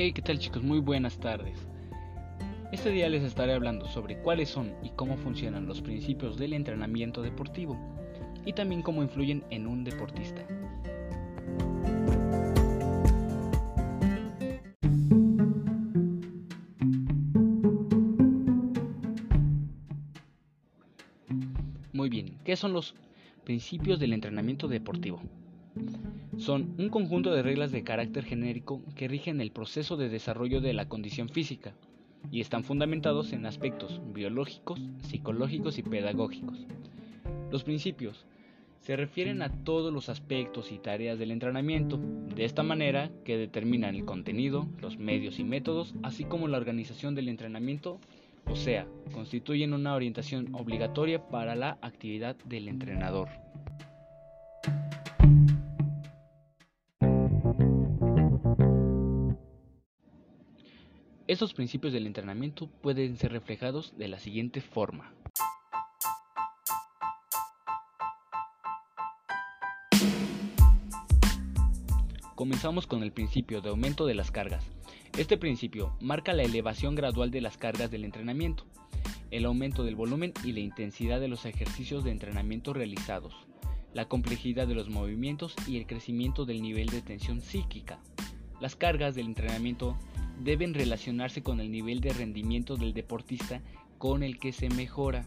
Hey, 0.00 0.12
¿qué 0.12 0.22
tal 0.22 0.38
chicos? 0.38 0.62
Muy 0.62 0.78
buenas 0.78 1.18
tardes. 1.18 1.58
Este 2.70 2.90
día 2.90 3.08
les 3.08 3.24
estaré 3.24 3.52
hablando 3.52 3.84
sobre 3.88 4.16
cuáles 4.20 4.48
son 4.48 4.72
y 4.80 4.90
cómo 4.90 5.16
funcionan 5.16 5.66
los 5.66 5.82
principios 5.82 6.38
del 6.38 6.52
entrenamiento 6.52 7.20
deportivo 7.20 7.76
y 8.46 8.52
también 8.52 8.82
cómo 8.82 9.02
influyen 9.02 9.42
en 9.50 9.66
un 9.66 9.82
deportista. 9.82 10.46
Muy 21.92 22.08
bien, 22.08 22.38
¿qué 22.44 22.54
son 22.54 22.72
los 22.72 22.94
principios 23.42 23.98
del 23.98 24.12
entrenamiento 24.12 24.68
deportivo? 24.68 25.20
Son 26.36 26.74
un 26.78 26.88
conjunto 26.88 27.32
de 27.32 27.42
reglas 27.42 27.72
de 27.72 27.82
carácter 27.82 28.24
genérico 28.24 28.82
que 28.94 29.08
rigen 29.08 29.40
el 29.40 29.50
proceso 29.50 29.96
de 29.96 30.08
desarrollo 30.08 30.60
de 30.60 30.72
la 30.72 30.88
condición 30.88 31.28
física 31.28 31.74
y 32.30 32.40
están 32.40 32.64
fundamentados 32.64 33.32
en 33.32 33.46
aspectos 33.46 34.00
biológicos, 34.12 34.80
psicológicos 35.02 35.78
y 35.78 35.82
pedagógicos. 35.82 36.66
Los 37.50 37.64
principios 37.64 38.26
se 38.80 38.96
refieren 38.96 39.42
a 39.42 39.50
todos 39.64 39.92
los 39.92 40.08
aspectos 40.08 40.72
y 40.72 40.78
tareas 40.78 41.18
del 41.18 41.30
entrenamiento, 41.30 41.98
de 42.34 42.44
esta 42.44 42.62
manera 42.62 43.10
que 43.24 43.36
determinan 43.36 43.94
el 43.94 44.04
contenido, 44.04 44.68
los 44.80 44.98
medios 44.98 45.38
y 45.38 45.44
métodos, 45.44 45.94
así 46.02 46.24
como 46.24 46.48
la 46.48 46.58
organización 46.58 47.14
del 47.14 47.28
entrenamiento, 47.28 47.98
o 48.46 48.56
sea, 48.56 48.86
constituyen 49.12 49.74
una 49.74 49.94
orientación 49.94 50.54
obligatoria 50.54 51.28
para 51.28 51.54
la 51.54 51.78
actividad 51.82 52.36
del 52.46 52.68
entrenador. 52.68 53.28
Estos 61.38 61.54
principios 61.54 61.92
del 61.92 62.08
entrenamiento 62.08 62.66
pueden 62.66 63.16
ser 63.16 63.30
reflejados 63.30 63.96
de 63.96 64.08
la 64.08 64.18
siguiente 64.18 64.60
forma. 64.60 65.14
Comenzamos 72.34 72.88
con 72.88 73.04
el 73.04 73.12
principio 73.12 73.60
de 73.60 73.68
aumento 73.68 74.04
de 74.04 74.16
las 74.16 74.32
cargas. 74.32 74.64
Este 75.16 75.38
principio 75.38 75.96
marca 76.00 76.32
la 76.32 76.42
elevación 76.42 76.96
gradual 76.96 77.30
de 77.30 77.40
las 77.40 77.56
cargas 77.56 77.88
del 77.92 78.04
entrenamiento, 78.04 78.66
el 79.30 79.44
aumento 79.44 79.84
del 79.84 79.94
volumen 79.94 80.32
y 80.42 80.50
la 80.50 80.58
intensidad 80.58 81.20
de 81.20 81.28
los 81.28 81.46
ejercicios 81.46 82.02
de 82.02 82.10
entrenamiento 82.10 82.72
realizados, 82.72 83.32
la 83.94 84.08
complejidad 84.08 84.66
de 84.66 84.74
los 84.74 84.88
movimientos 84.88 85.54
y 85.68 85.76
el 85.76 85.86
crecimiento 85.86 86.46
del 86.46 86.62
nivel 86.62 86.88
de 86.88 87.00
tensión 87.00 87.42
psíquica. 87.42 88.00
Las 88.60 88.76
cargas 88.76 89.14
del 89.14 89.26
entrenamiento 89.26 89.96
deben 90.40 90.74
relacionarse 90.74 91.42
con 91.42 91.60
el 91.60 91.70
nivel 91.70 92.00
de 92.00 92.12
rendimiento 92.12 92.76
del 92.76 92.92
deportista 92.92 93.60
con 93.98 94.22
el 94.22 94.38
que 94.38 94.52
se 94.52 94.68
mejora. 94.68 95.26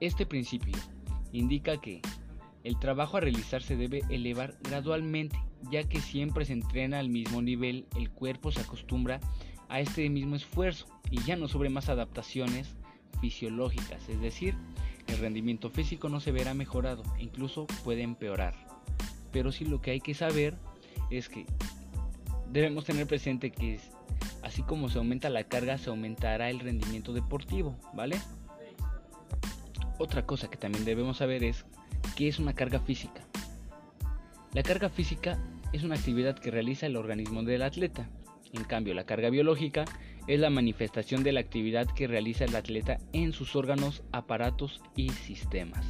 Este 0.00 0.26
principio 0.26 0.76
indica 1.32 1.80
que 1.80 2.00
el 2.64 2.78
trabajo 2.78 3.16
a 3.16 3.20
realizar 3.20 3.62
se 3.62 3.76
debe 3.76 4.02
elevar 4.10 4.56
gradualmente, 4.62 5.38
ya 5.70 5.88
que 5.88 6.00
siempre 6.00 6.44
se 6.44 6.52
entrena 6.52 6.98
al 6.98 7.08
mismo 7.08 7.40
nivel, 7.40 7.86
el 7.96 8.10
cuerpo 8.10 8.52
se 8.52 8.60
acostumbra 8.60 9.20
a 9.68 9.80
este 9.80 10.08
mismo 10.10 10.36
esfuerzo 10.36 10.86
y 11.10 11.22
ya 11.22 11.36
no 11.36 11.48
sobre 11.48 11.70
más 11.70 11.88
adaptaciones 11.88 12.74
fisiológicas, 13.20 14.08
es 14.08 14.20
decir, 14.20 14.54
el 15.06 15.18
rendimiento 15.18 15.70
físico 15.70 16.08
no 16.08 16.20
se 16.20 16.32
verá 16.32 16.54
mejorado, 16.54 17.02
incluso 17.18 17.66
puede 17.84 18.02
empeorar. 18.02 18.54
Pero 19.32 19.52
sí 19.52 19.64
lo 19.64 19.80
que 19.80 19.92
hay 19.92 20.00
que 20.00 20.14
saber 20.14 20.56
es 21.10 21.28
que 21.28 21.46
debemos 22.50 22.84
tener 22.84 23.06
presente 23.06 23.50
que 23.50 23.78
así 24.42 24.62
como 24.62 24.88
se 24.88 24.98
aumenta 24.98 25.30
la 25.30 25.44
carga, 25.44 25.78
se 25.78 25.90
aumentará 25.90 26.50
el 26.50 26.60
rendimiento 26.60 27.12
deportivo, 27.12 27.76
¿vale? 27.94 28.16
Otra 29.98 30.26
cosa 30.26 30.48
que 30.48 30.56
también 30.56 30.84
debemos 30.84 31.18
saber 31.18 31.44
es 31.44 31.64
qué 32.16 32.28
es 32.28 32.38
una 32.38 32.54
carga 32.54 32.80
física. 32.80 33.22
La 34.52 34.62
carga 34.62 34.88
física 34.88 35.38
es 35.72 35.84
una 35.84 35.94
actividad 35.94 36.38
que 36.38 36.50
realiza 36.50 36.86
el 36.86 36.96
organismo 36.96 37.42
del 37.42 37.62
atleta. 37.62 38.08
En 38.52 38.64
cambio, 38.64 38.94
la 38.94 39.04
carga 39.04 39.30
biológica 39.30 39.84
es 40.26 40.40
la 40.40 40.50
manifestación 40.50 41.22
de 41.22 41.32
la 41.32 41.40
actividad 41.40 41.86
que 41.86 42.08
realiza 42.08 42.44
el 42.44 42.56
atleta 42.56 42.98
en 43.12 43.32
sus 43.32 43.54
órganos, 43.54 44.02
aparatos 44.10 44.80
y 44.96 45.10
sistemas. 45.10 45.86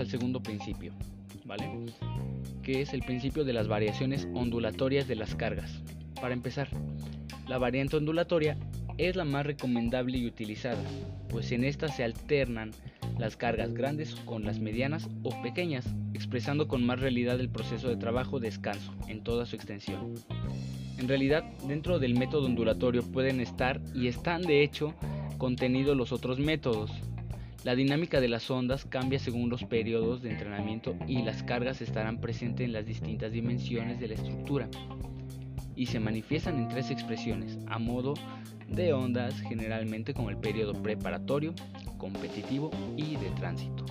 Al 0.00 0.08
segundo 0.08 0.42
principio, 0.42 0.92
¿vale? 1.44 1.86
Que 2.62 2.82
es 2.82 2.92
el 2.92 3.02
principio 3.02 3.44
de 3.44 3.52
las 3.52 3.68
variaciones 3.68 4.26
ondulatorias 4.34 5.06
de 5.06 5.16
las 5.16 5.34
cargas. 5.34 5.82
Para 6.20 6.34
empezar, 6.34 6.68
la 7.48 7.58
variante 7.58 7.96
ondulatoria 7.96 8.56
es 8.98 9.16
la 9.16 9.24
más 9.24 9.46
recomendable 9.46 10.18
y 10.18 10.26
utilizada, 10.26 10.82
pues 11.28 11.52
en 11.52 11.64
esta 11.64 11.88
se 11.88 12.04
alternan 12.04 12.72
las 13.18 13.36
cargas 13.36 13.72
grandes 13.72 14.14
con 14.24 14.44
las 14.44 14.58
medianas 14.58 15.08
o 15.22 15.40
pequeñas, 15.42 15.86
expresando 16.14 16.68
con 16.68 16.84
más 16.84 17.00
realidad 17.00 17.38
el 17.40 17.48
proceso 17.48 17.88
de 17.88 17.96
trabajo-descanso 17.96 18.92
en 19.08 19.22
toda 19.22 19.46
su 19.46 19.56
extensión. 19.56 20.14
En 20.98 21.08
realidad, 21.08 21.44
dentro 21.66 21.98
del 21.98 22.18
método 22.18 22.46
ondulatorio 22.46 23.02
pueden 23.02 23.40
estar 23.40 23.80
y 23.94 24.08
están 24.08 24.42
de 24.42 24.62
hecho 24.62 24.94
contenidos 25.38 25.96
los 25.96 26.12
otros 26.12 26.38
métodos. 26.38 26.90
La 27.62 27.74
dinámica 27.74 28.20
de 28.20 28.28
las 28.28 28.50
ondas 28.50 28.86
cambia 28.86 29.18
según 29.18 29.50
los 29.50 29.64
periodos 29.64 30.22
de 30.22 30.30
entrenamiento 30.30 30.96
y 31.06 31.22
las 31.22 31.42
cargas 31.42 31.82
estarán 31.82 32.18
presentes 32.18 32.64
en 32.64 32.72
las 32.72 32.86
distintas 32.86 33.32
dimensiones 33.32 34.00
de 34.00 34.08
la 34.08 34.14
estructura 34.14 34.66
y 35.76 35.86
se 35.86 36.00
manifiestan 36.00 36.58
en 36.58 36.68
tres 36.68 36.90
expresiones 36.90 37.58
a 37.66 37.78
modo 37.78 38.14
de 38.68 38.94
ondas 38.94 39.38
generalmente 39.40 40.14
con 40.14 40.30
el 40.30 40.38
periodo 40.38 40.72
preparatorio, 40.72 41.54
competitivo 41.98 42.70
y 42.96 43.16
de 43.16 43.28
tránsito. 43.30 43.84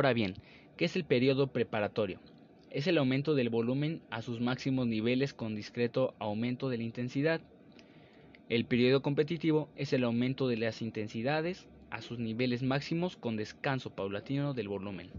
Ahora 0.00 0.14
bien, 0.14 0.32
¿qué 0.78 0.86
es 0.86 0.96
el 0.96 1.04
periodo 1.04 1.48
preparatorio? 1.48 2.20
Es 2.70 2.86
el 2.86 2.96
aumento 2.96 3.34
del 3.34 3.50
volumen 3.50 4.00
a 4.08 4.22
sus 4.22 4.40
máximos 4.40 4.86
niveles 4.86 5.34
con 5.34 5.54
discreto 5.54 6.14
aumento 6.18 6.70
de 6.70 6.78
la 6.78 6.84
intensidad. 6.84 7.42
El 8.48 8.64
periodo 8.64 9.02
competitivo 9.02 9.68
es 9.76 9.92
el 9.92 10.04
aumento 10.04 10.48
de 10.48 10.56
las 10.56 10.80
intensidades 10.80 11.66
a 11.90 12.00
sus 12.00 12.18
niveles 12.18 12.62
máximos 12.62 13.18
con 13.18 13.36
descanso 13.36 13.94
paulatino 13.94 14.54
del 14.54 14.68
volumen. 14.68 15.10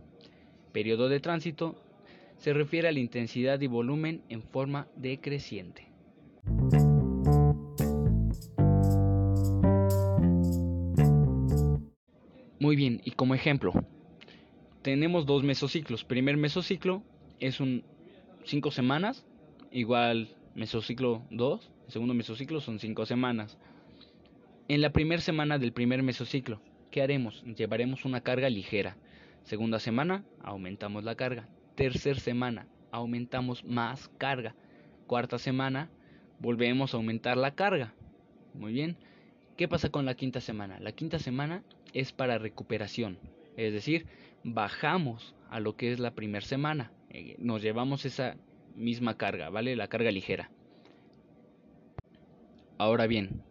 Periodo 0.71 1.09
de 1.09 1.19
tránsito 1.19 1.75
se 2.37 2.51
refiere 2.51 2.87
a 2.87 2.91
la 2.91 3.01
intensidad 3.01 3.61
y 3.61 3.67
volumen 3.67 4.23
en 4.29 4.41
forma 4.41 4.87
decreciente. 4.95 5.85
Muy 12.59 12.75
bien, 12.75 12.99
y 13.05 13.11
como 13.11 13.35
ejemplo, 13.35 13.73
tenemos 14.81 15.25
dos 15.25 15.43
mesociclos. 15.43 16.03
Primer 16.03 16.37
mesociclo 16.37 17.03
es 17.39 17.59
un 17.59 17.83
5 18.45 18.71
semanas, 18.71 19.25
igual 19.71 20.35
mesociclo 20.55 21.23
2. 21.31 21.71
segundo 21.87 22.13
mesociclo 22.13 22.59
son 22.59 22.79
5 22.79 23.05
semanas. 23.05 23.57
En 24.67 24.81
la 24.81 24.91
primera 24.91 25.21
semana 25.21 25.59
del 25.59 25.73
primer 25.73 26.01
mesociclo, 26.03 26.61
¿qué 26.89 27.01
haremos? 27.01 27.43
Llevaremos 27.43 28.05
una 28.05 28.21
carga 28.21 28.49
ligera. 28.49 28.97
Segunda 29.43 29.79
semana, 29.79 30.23
aumentamos 30.41 31.03
la 31.03 31.15
carga. 31.15 31.47
Tercer 31.75 32.19
semana, 32.19 32.67
aumentamos 32.91 33.63
más 33.65 34.09
carga. 34.17 34.55
Cuarta 35.07 35.37
semana, 35.37 35.89
volvemos 36.39 36.93
a 36.93 36.97
aumentar 36.97 37.37
la 37.37 37.55
carga. 37.55 37.93
Muy 38.53 38.71
bien. 38.73 38.97
¿Qué 39.57 39.67
pasa 39.67 39.89
con 39.89 40.05
la 40.05 40.15
quinta 40.15 40.39
semana? 40.39 40.79
La 40.79 40.91
quinta 40.93 41.19
semana 41.19 41.63
es 41.93 42.13
para 42.13 42.37
recuperación. 42.37 43.17
Es 43.57 43.73
decir, 43.73 44.07
bajamos 44.43 45.35
a 45.49 45.59
lo 45.59 45.75
que 45.75 45.91
es 45.91 45.99
la 45.99 46.11
primera 46.11 46.45
semana. 46.45 46.91
Eh, 47.09 47.35
nos 47.39 47.61
llevamos 47.61 48.05
esa 48.05 48.37
misma 48.75 49.17
carga, 49.17 49.49
¿vale? 49.49 49.75
La 49.75 49.87
carga 49.87 50.11
ligera. 50.11 50.49
Ahora 52.77 53.05
bien, 53.07 53.43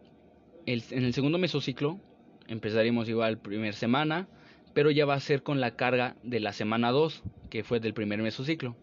en 0.65 1.03
el 1.03 1.13
segundo 1.13 1.37
mesociclo 1.37 1.99
empezaremos 2.47 3.07
igual 3.07 3.37
primera 3.37 3.73
semana, 3.73 4.27
pero 4.73 4.91
ya 4.91 5.05
va 5.05 5.13
a 5.13 5.19
ser 5.19 5.43
con 5.43 5.61
la 5.61 5.75
carga 5.75 6.15
de 6.23 6.39
la 6.39 6.51
semana 6.51 6.91
2, 6.91 7.23
que 7.49 7.63
fue 7.63 7.79
del 7.79 7.93
primer 7.93 8.21
mesociclo. 8.21 8.75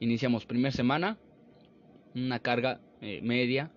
Iniciamos 0.00 0.46
primera 0.46 0.72
semana, 0.72 1.16
una 2.14 2.40
carga 2.40 2.80
eh, 3.00 3.20
media, 3.22 3.70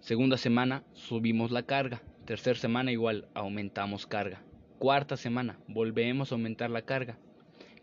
segunda 0.00 0.36
semana 0.36 0.84
subimos 0.92 1.50
la 1.50 1.62
carga, 1.62 2.02
Tercera 2.28 2.58
semana 2.58 2.92
igual 2.92 3.26
aumentamos 3.32 4.06
carga. 4.06 4.42
Cuarta 4.78 5.16
semana 5.16 5.58
volvemos 5.66 6.30
a 6.30 6.36
aumentar 6.36 6.70
la 6.70 6.82
carga. 6.82 7.18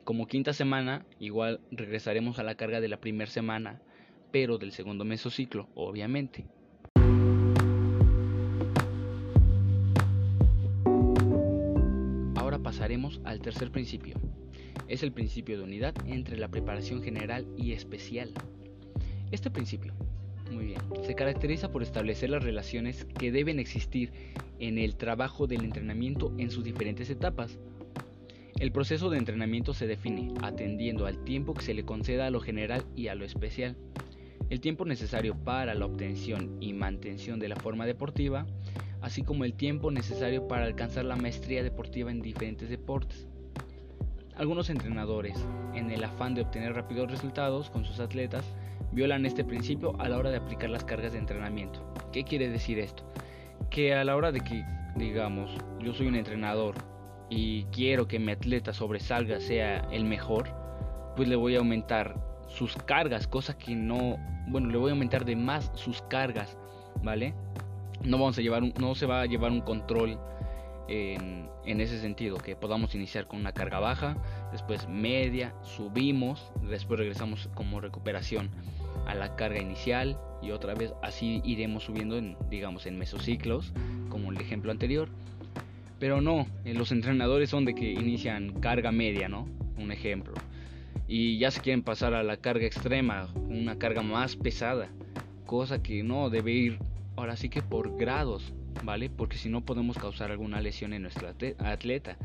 Como 0.05 0.27
quinta 0.27 0.53
semana 0.53 1.05
igual 1.19 1.59
regresaremos 1.69 2.39
a 2.39 2.43
la 2.43 2.55
carga 2.55 2.79
de 2.79 2.87
la 2.87 3.01
primera 3.01 3.29
semana, 3.29 3.81
pero 4.31 4.57
del 4.57 4.71
segundo 4.71 5.03
mesociclo, 5.03 5.67
obviamente. 5.75 6.45
Ahora 12.35 12.59
pasaremos 12.59 13.19
al 13.25 13.41
tercer 13.41 13.71
principio. 13.71 14.15
Es 14.87 15.03
el 15.03 15.11
principio 15.11 15.57
de 15.57 15.65
unidad 15.65 15.95
entre 16.05 16.37
la 16.37 16.47
preparación 16.47 17.03
general 17.03 17.45
y 17.57 17.73
especial. 17.73 18.31
Este 19.31 19.51
principio 19.51 19.93
muy 20.51 20.65
bien. 20.65 20.81
Se 21.03 21.15
caracteriza 21.15 21.71
por 21.71 21.83
establecer 21.83 22.29
las 22.29 22.43
relaciones 22.43 23.05
que 23.17 23.31
deben 23.31 23.59
existir 23.59 24.11
en 24.59 24.77
el 24.77 24.95
trabajo 24.95 25.47
del 25.47 25.63
entrenamiento 25.63 26.33
en 26.37 26.51
sus 26.51 26.63
diferentes 26.63 27.09
etapas. 27.09 27.57
El 28.59 28.71
proceso 28.71 29.09
de 29.09 29.17
entrenamiento 29.17 29.73
se 29.73 29.85
define 29.85 30.33
atendiendo 30.41 31.05
al 31.05 31.23
tiempo 31.25 31.53
que 31.53 31.63
se 31.63 31.73
le 31.73 31.83
conceda 31.83 32.27
a 32.27 32.29
lo 32.29 32.39
general 32.39 32.85
y 32.95 33.07
a 33.07 33.15
lo 33.15 33.25
especial. 33.25 33.75
El 34.49 34.61
tiempo 34.61 34.85
necesario 34.85 35.35
para 35.35 35.73
la 35.73 35.85
obtención 35.85 36.57
y 36.61 36.73
mantención 36.73 37.39
de 37.39 37.49
la 37.49 37.55
forma 37.55 37.85
deportiva, 37.85 38.45
así 39.01 39.23
como 39.23 39.43
el 39.43 39.53
tiempo 39.53 39.91
necesario 39.91 40.47
para 40.47 40.65
alcanzar 40.65 41.05
la 41.05 41.15
maestría 41.15 41.63
deportiva 41.63 42.11
en 42.11 42.21
diferentes 42.21 42.69
deportes. 42.69 43.27
Algunos 44.35 44.69
entrenadores, 44.69 45.37
en 45.73 45.91
el 45.91 46.03
afán 46.03 46.35
de 46.35 46.41
obtener 46.41 46.73
rápidos 46.73 47.09
resultados 47.09 47.69
con 47.69 47.85
sus 47.85 47.99
atletas, 47.99 48.45
violan 48.91 49.25
este 49.25 49.43
principio 49.43 49.93
a 49.99 50.07
la 50.09 50.17
hora 50.17 50.31
de 50.31 50.37
aplicar 50.37 50.69
las 50.69 50.83
cargas 50.83 51.13
de 51.13 51.19
entrenamiento. 51.19 51.85
¿Qué 52.11 52.23
quiere 52.23 52.49
decir 52.49 52.79
esto? 52.79 53.03
Que 53.69 53.93
a 53.93 54.03
la 54.03 54.15
hora 54.15 54.31
de 54.31 54.41
que, 54.41 54.63
digamos, 54.95 55.51
yo 55.79 55.93
soy 55.93 56.07
un 56.07 56.15
entrenador 56.15 56.75
y 57.29 57.63
quiero 57.65 58.07
que 58.07 58.19
mi 58.19 58.31
atleta 58.31 58.73
sobresalga, 58.73 59.39
sea 59.39 59.87
el 59.91 60.05
mejor, 60.05 60.49
pues 61.15 61.27
le 61.27 61.35
voy 61.35 61.55
a 61.55 61.59
aumentar 61.59 62.15
sus 62.47 62.75
cargas, 62.75 63.27
cosa 63.27 63.57
que 63.57 63.75
no, 63.75 64.17
bueno, 64.47 64.69
le 64.69 64.77
voy 64.77 64.89
a 64.89 64.93
aumentar 64.93 65.25
de 65.25 65.35
más 65.35 65.71
sus 65.75 66.01
cargas, 66.03 66.57
¿vale? 67.03 67.33
No 68.03 68.17
vamos 68.17 68.37
a 68.37 68.41
llevar 68.41 68.63
no 68.79 68.95
se 68.95 69.05
va 69.05 69.21
a 69.21 69.25
llevar 69.25 69.51
un 69.51 69.61
control 69.61 70.19
en, 70.87 71.49
en, 71.65 71.81
ese 71.81 71.99
sentido, 71.99 72.37
que 72.37 72.55
podamos 72.55 72.93
iniciar 72.93 73.27
con 73.27 73.39
una 73.39 73.51
carga 73.51 73.79
baja, 73.79 74.17
después 74.51 74.87
media, 74.87 75.53
subimos, 75.63 76.51
después 76.61 76.99
regresamos 76.99 77.49
como 77.53 77.79
recuperación 77.79 78.49
a 79.05 79.15
la 79.15 79.35
carga 79.35 79.61
inicial 79.61 80.17
y 80.41 80.51
otra 80.51 80.73
vez 80.73 80.93
así 81.01 81.41
iremos 81.43 81.83
subiendo 81.83 82.17
en, 82.17 82.37
digamos, 82.49 82.85
en 82.85 82.97
mesociclos, 82.97 83.73
como 84.09 84.31
el 84.31 84.39
ejemplo 84.39 84.71
anterior. 84.71 85.09
Pero 85.99 86.21
no, 86.21 86.47
eh, 86.65 86.73
los 86.73 86.91
entrenadores 86.91 87.49
son 87.49 87.65
de 87.65 87.73
que 87.73 87.91
inician 87.91 88.59
carga 88.59 88.91
media, 88.91 89.29
¿no? 89.29 89.47
Un 89.77 89.91
ejemplo. 89.91 90.33
Y 91.07 91.37
ya 91.37 91.51
se 91.51 91.61
quieren 91.61 91.83
pasar 91.83 92.13
a 92.13 92.23
la 92.23 92.37
carga 92.37 92.65
extrema, 92.65 93.27
una 93.35 93.77
carga 93.77 94.01
más 94.01 94.35
pesada, 94.35 94.89
cosa 95.45 95.81
que 95.81 96.03
no 96.03 96.29
debe 96.29 96.51
ir 96.51 96.79
ahora 97.15 97.35
sí 97.35 97.49
que 97.49 97.61
por 97.61 97.97
grados, 97.97 98.53
¿vale? 98.83 99.09
Porque 99.09 99.37
si 99.37 99.49
no 99.49 99.61
podemos 99.61 99.97
causar 99.97 100.31
alguna 100.31 100.61
lesión 100.61 100.93
en 100.93 101.03
nuestro 101.03 101.27
atleta. 101.27 102.17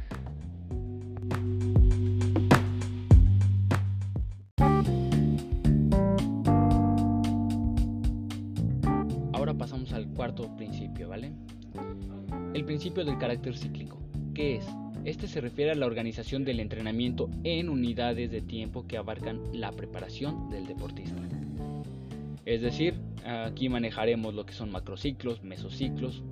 Del 12.95 13.19
carácter 13.19 13.57
cíclico. 13.57 13.99
¿Qué 14.35 14.57
es? 14.57 14.67
Este 15.05 15.29
se 15.29 15.41
refiere 15.41 15.71
a 15.71 15.75
la 15.77 15.87
organización 15.87 16.45
del 16.45 16.59
entrenamiento 16.61 17.31
en 17.45 17.69
unidades 17.69 18.31
de 18.31 18.43
tiempo 18.43 18.87
que 18.87 18.99
abarcan 18.99 19.41
la 19.53 19.71
preparación 19.71 20.51
del 20.51 20.67
deportista. 20.67 21.17
Es 22.45 22.63
decir, 22.63 22.95
aquí 23.25 23.69
manejaremos 23.69 24.35
lo 24.35 24.45
que 24.45 24.53
son 24.53 24.73
macrociclos, 24.73 25.43
mesociclos, 25.43 26.23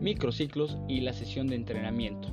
microciclos 0.00 0.78
y 0.88 1.00
la 1.00 1.12
sesión 1.12 1.48
de 1.48 1.56
entrenamiento. 1.56 2.28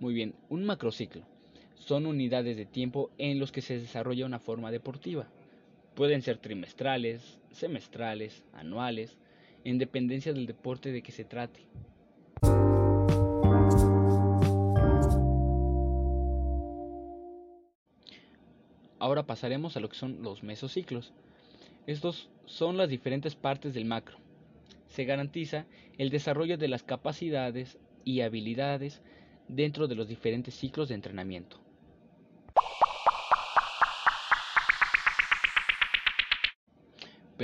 Muy 0.00 0.12
bien, 0.12 0.34
un 0.50 0.64
macrociclo 0.64 1.22
son 1.84 2.06
unidades 2.06 2.56
de 2.56 2.64
tiempo 2.64 3.10
en 3.18 3.38
los 3.38 3.52
que 3.52 3.60
se 3.60 3.78
desarrolla 3.78 4.24
una 4.24 4.38
forma 4.38 4.70
deportiva. 4.70 5.28
Pueden 5.94 6.22
ser 6.22 6.38
trimestrales, 6.38 7.38
semestrales, 7.52 8.42
anuales, 8.54 9.18
en 9.64 9.78
dependencia 9.78 10.32
del 10.32 10.46
deporte 10.46 10.92
de 10.92 11.02
que 11.02 11.12
se 11.12 11.24
trate. 11.24 11.66
Ahora 18.98 19.26
pasaremos 19.26 19.76
a 19.76 19.80
lo 19.80 19.90
que 19.90 19.96
son 19.96 20.22
los 20.22 20.42
mesociclos. 20.42 21.12
Estos 21.86 22.30
son 22.46 22.78
las 22.78 22.88
diferentes 22.88 23.36
partes 23.36 23.74
del 23.74 23.84
macro. 23.84 24.16
Se 24.88 25.04
garantiza 25.04 25.66
el 25.98 26.08
desarrollo 26.08 26.56
de 26.56 26.68
las 26.68 26.82
capacidades 26.82 27.78
y 28.04 28.22
habilidades 28.22 29.02
dentro 29.48 29.86
de 29.86 29.96
los 29.96 30.08
diferentes 30.08 30.54
ciclos 30.54 30.88
de 30.88 30.94
entrenamiento. 30.94 31.63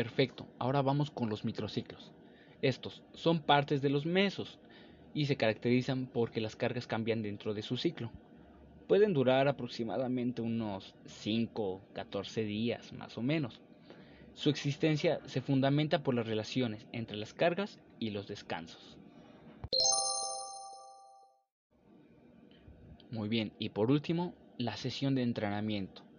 Perfecto, 0.00 0.46
ahora 0.58 0.80
vamos 0.80 1.10
con 1.10 1.28
los 1.28 1.44
microciclos. 1.44 2.10
Estos 2.62 3.02
son 3.12 3.40
partes 3.40 3.82
de 3.82 3.90
los 3.90 4.06
mesos 4.06 4.58
y 5.12 5.26
se 5.26 5.36
caracterizan 5.36 6.06
porque 6.06 6.40
las 6.40 6.56
cargas 6.56 6.86
cambian 6.86 7.20
dentro 7.20 7.52
de 7.52 7.60
su 7.60 7.76
ciclo. 7.76 8.10
Pueden 8.88 9.12
durar 9.12 9.46
aproximadamente 9.46 10.40
unos 10.40 10.94
5, 11.04 11.82
14 11.92 12.44
días 12.44 12.94
más 12.94 13.18
o 13.18 13.22
menos. 13.22 13.60
Su 14.32 14.48
existencia 14.48 15.20
se 15.26 15.42
fundamenta 15.42 16.02
por 16.02 16.14
las 16.14 16.26
relaciones 16.26 16.86
entre 16.92 17.18
las 17.18 17.34
cargas 17.34 17.78
y 17.98 18.08
los 18.08 18.26
descansos. 18.26 18.96
Muy 23.10 23.28
bien, 23.28 23.52
y 23.58 23.68
por 23.68 23.90
último, 23.90 24.32
la 24.56 24.78
sesión 24.78 25.14
de 25.14 25.24
entrenamiento. 25.24 26.09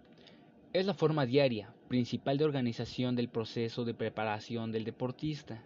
Es 0.72 0.86
la 0.86 0.94
forma 0.94 1.26
diaria, 1.26 1.74
principal 1.88 2.38
de 2.38 2.46
organización 2.46 3.14
del 3.14 3.28
proceso 3.28 3.84
de 3.84 3.92
preparación 3.92 4.72
del 4.72 4.84
deportista. 4.84 5.62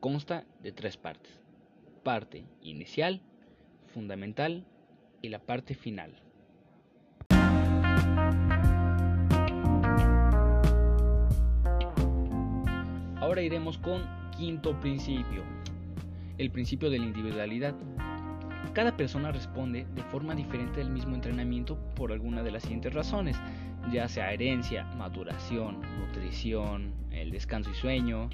Consta 0.00 0.44
de 0.62 0.70
tres 0.70 0.98
partes. 0.98 1.40
Parte 2.02 2.44
inicial, 2.60 3.22
fundamental 3.86 4.66
y 5.22 5.30
la 5.30 5.38
parte 5.38 5.74
final. 5.74 6.20
Ahora 13.16 13.40
iremos 13.40 13.78
con 13.78 14.02
quinto 14.36 14.78
principio, 14.78 15.42
el 16.36 16.50
principio 16.50 16.90
de 16.90 16.98
la 16.98 17.06
individualidad. 17.06 17.74
Cada 18.72 18.96
persona 18.96 19.30
responde 19.30 19.86
de 19.94 20.02
forma 20.04 20.34
diferente 20.34 20.80
al 20.80 20.90
mismo 20.90 21.14
entrenamiento 21.14 21.78
por 21.94 22.12
alguna 22.12 22.42
de 22.42 22.50
las 22.50 22.62
siguientes 22.62 22.92
razones 22.92 23.36
ya 23.92 24.08
sea 24.08 24.32
herencia, 24.32 24.84
maduración, 24.96 25.80
nutrición, 25.98 26.92
el 27.10 27.30
descanso 27.30 27.70
y 27.70 27.74
sueño, 27.74 28.30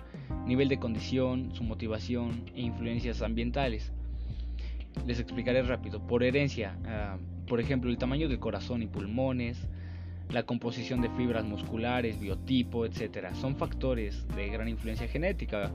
nivel 0.46 0.68
de 0.68 0.78
condición, 0.78 1.50
su 1.54 1.64
motivación 1.64 2.44
e 2.54 2.62
influencias 2.62 3.22
ambientales. 3.22 3.92
Les 5.06 5.20
explicaré 5.20 5.62
rápido. 5.62 6.06
Por 6.06 6.22
herencia, 6.22 6.76
ah, 6.86 7.16
por 7.46 7.60
ejemplo, 7.60 7.90
el 7.90 7.98
tamaño 7.98 8.28
del 8.28 8.38
corazón 8.38 8.82
y 8.82 8.86
pulmones, 8.86 9.66
la 10.30 10.44
composición 10.44 11.00
de 11.00 11.10
fibras 11.10 11.44
musculares, 11.44 12.20
biotipo, 12.20 12.86
etc. 12.86 13.34
Son 13.34 13.56
factores 13.56 14.26
de 14.36 14.48
gran 14.48 14.68
influencia 14.68 15.08
genética. 15.08 15.72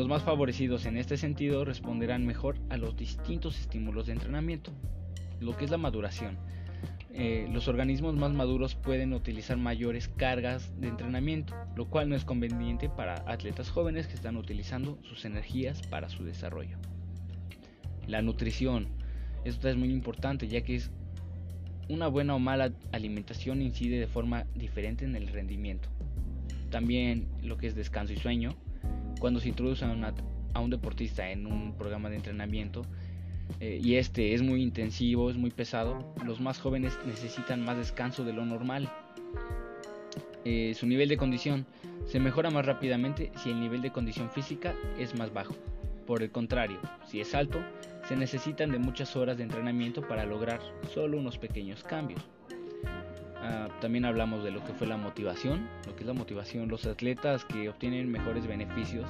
Los 0.00 0.08
más 0.08 0.22
favorecidos 0.22 0.86
en 0.86 0.96
este 0.96 1.18
sentido 1.18 1.62
responderán 1.62 2.24
mejor 2.24 2.56
a 2.70 2.78
los 2.78 2.96
distintos 2.96 3.60
estímulos 3.60 4.06
de 4.06 4.14
entrenamiento. 4.14 4.72
Lo 5.40 5.54
que 5.58 5.66
es 5.66 5.70
la 5.70 5.76
maduración 5.76 6.38
eh, 7.12 7.46
los 7.52 7.68
organismos 7.68 8.14
más 8.16 8.32
maduros 8.32 8.74
pueden 8.74 9.12
utilizar 9.12 9.58
mayores 9.58 10.08
cargas 10.08 10.72
de 10.80 10.88
entrenamiento, 10.88 11.54
lo 11.76 11.90
cual 11.90 12.08
no 12.08 12.16
es 12.16 12.24
conveniente 12.24 12.88
para 12.88 13.16
atletas 13.30 13.68
jóvenes 13.68 14.06
que 14.06 14.14
están 14.14 14.38
utilizando 14.38 14.98
sus 15.02 15.26
energías 15.26 15.82
para 15.82 16.08
su 16.08 16.24
desarrollo. 16.24 16.78
La 18.06 18.22
nutrición, 18.22 18.88
esto 19.44 19.68
es 19.68 19.76
muy 19.76 19.90
importante 19.90 20.48
ya 20.48 20.62
que 20.62 20.76
es 20.76 20.90
una 21.90 22.08
buena 22.08 22.34
o 22.34 22.38
mala 22.38 22.72
alimentación 22.92 23.60
incide 23.60 24.00
de 24.00 24.06
forma 24.06 24.46
diferente 24.54 25.04
en 25.04 25.14
el 25.14 25.28
rendimiento. 25.28 25.90
También 26.70 27.28
lo 27.42 27.58
que 27.58 27.66
es 27.66 27.74
descanso 27.74 28.14
y 28.14 28.16
sueño, 28.16 28.56
cuando 29.20 29.38
se 29.38 29.48
introduce 29.48 29.84
a 29.84 30.60
un 30.60 30.70
deportista 30.70 31.30
en 31.30 31.46
un 31.46 31.74
programa 31.76 32.10
de 32.10 32.16
entrenamiento, 32.16 32.82
eh, 33.58 33.80
y 33.82 33.96
este 33.96 34.34
es 34.34 34.42
muy 34.42 34.62
intensivo, 34.62 35.30
es 35.30 35.36
muy 35.36 35.50
pesado, 35.50 36.14
los 36.24 36.40
más 36.40 36.58
jóvenes 36.58 36.98
necesitan 37.06 37.64
más 37.64 37.76
descanso 37.76 38.24
de 38.24 38.32
lo 38.32 38.44
normal. 38.44 38.90
Eh, 40.44 40.74
su 40.74 40.86
nivel 40.86 41.08
de 41.08 41.18
condición 41.18 41.66
se 42.06 42.18
mejora 42.18 42.50
más 42.50 42.64
rápidamente 42.64 43.30
si 43.36 43.50
el 43.50 43.60
nivel 43.60 43.82
de 43.82 43.92
condición 43.92 44.30
física 44.30 44.74
es 44.98 45.14
más 45.14 45.32
bajo. 45.32 45.54
Por 46.06 46.22
el 46.22 46.30
contrario, 46.30 46.78
si 47.06 47.20
es 47.20 47.34
alto, 47.34 47.60
se 48.08 48.16
necesitan 48.16 48.70
de 48.70 48.78
muchas 48.78 49.14
horas 49.16 49.36
de 49.36 49.44
entrenamiento 49.44 50.00
para 50.06 50.24
lograr 50.24 50.60
solo 50.92 51.18
unos 51.18 51.36
pequeños 51.36 51.84
cambios. 51.84 52.22
Ah, 53.42 53.68
también 53.80 54.04
hablamos 54.04 54.44
de 54.44 54.50
lo 54.50 54.62
que 54.64 54.74
fue 54.74 54.86
la 54.86 54.96
motivación, 54.96 55.66
lo 55.86 55.94
que 55.94 56.00
es 56.00 56.06
la 56.06 56.12
motivación. 56.12 56.68
Los 56.68 56.86
atletas 56.86 57.44
que 57.44 57.68
obtienen 57.68 58.10
mejores 58.10 58.46
beneficios 58.46 59.06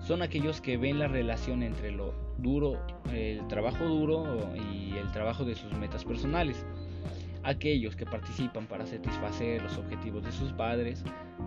son 0.00 0.22
aquellos 0.22 0.60
que 0.60 0.76
ven 0.76 0.98
la 0.98 1.06
relación 1.06 1.62
entre 1.62 1.92
lo 1.92 2.12
duro, 2.38 2.84
el 3.12 3.46
trabajo 3.46 3.84
duro 3.84 4.52
y 4.56 4.96
el 4.96 5.10
trabajo 5.12 5.44
de 5.44 5.54
sus 5.54 5.72
metas 5.74 6.04
personales. 6.04 6.66
Aquellos 7.44 7.94
que 7.94 8.04
participan 8.04 8.66
para 8.66 8.86
satisfacer 8.86 9.62
los 9.62 9.76
objetivos 9.78 10.24
de 10.24 10.32
sus 10.32 10.52
padres 10.52 11.04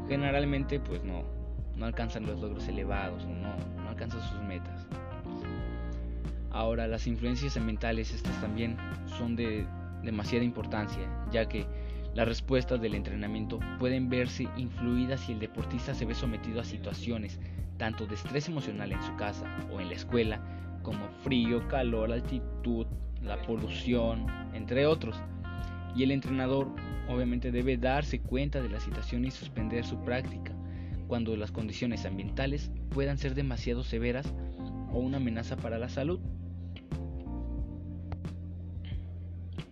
generalmente 0.07 0.79
pues 0.79 1.03
no, 1.03 1.23
no 1.75 1.85
alcanzan 1.85 2.25
los 2.25 2.39
logros 2.41 2.67
elevados 2.67 3.25
no, 3.25 3.55
no 3.81 3.89
alcanzan 3.89 4.21
sus 4.21 4.41
metas. 4.41 4.87
Ahora 6.51 6.87
las 6.87 7.07
influencias 7.07 7.57
ambientales 7.57 8.13
estas 8.13 8.39
también 8.39 8.77
son 9.17 9.35
de 9.35 9.65
demasiada 10.03 10.45
importancia, 10.45 11.03
ya 11.31 11.47
que 11.47 11.65
las 12.15 12.27
respuestas 12.27 12.81
del 12.81 12.95
entrenamiento 12.95 13.59
pueden 13.77 14.09
verse 14.09 14.47
influidas 14.55 15.19
si 15.19 15.33
el 15.33 15.39
deportista 15.39 15.93
se 15.93 16.05
ve 16.05 16.15
sometido 16.15 16.61
a 16.61 16.63
situaciones 16.63 17.39
tanto 17.77 18.07
de 18.07 18.15
estrés 18.15 18.47
emocional 18.47 18.93
en 18.93 19.03
su 19.03 19.15
casa 19.17 19.45
o 19.69 19.81
en 19.81 19.89
la 19.89 19.95
escuela, 19.95 20.39
como 20.81 21.09
frío, 21.23 21.67
calor, 21.67 22.13
altitud, 22.13 22.87
la 23.21 23.41
polución, 23.41 24.27
entre 24.53 24.85
otros. 24.85 25.17
Y 25.93 26.03
el 26.03 26.11
entrenador 26.11 26.69
obviamente 27.09 27.51
debe 27.51 27.75
darse 27.75 28.21
cuenta 28.21 28.61
de 28.61 28.69
la 28.69 28.79
situación 28.79 29.25
y 29.25 29.31
suspender 29.31 29.83
su 29.85 30.01
práctica 30.03 30.53
cuando 31.07 31.35
las 31.35 31.51
condiciones 31.51 32.05
ambientales 32.05 32.71
puedan 32.91 33.17
ser 33.17 33.35
demasiado 33.35 33.83
severas 33.83 34.33
o 34.93 34.99
una 34.99 35.17
amenaza 35.17 35.57
para 35.57 35.77
la 35.77 35.89
salud. 35.89 36.19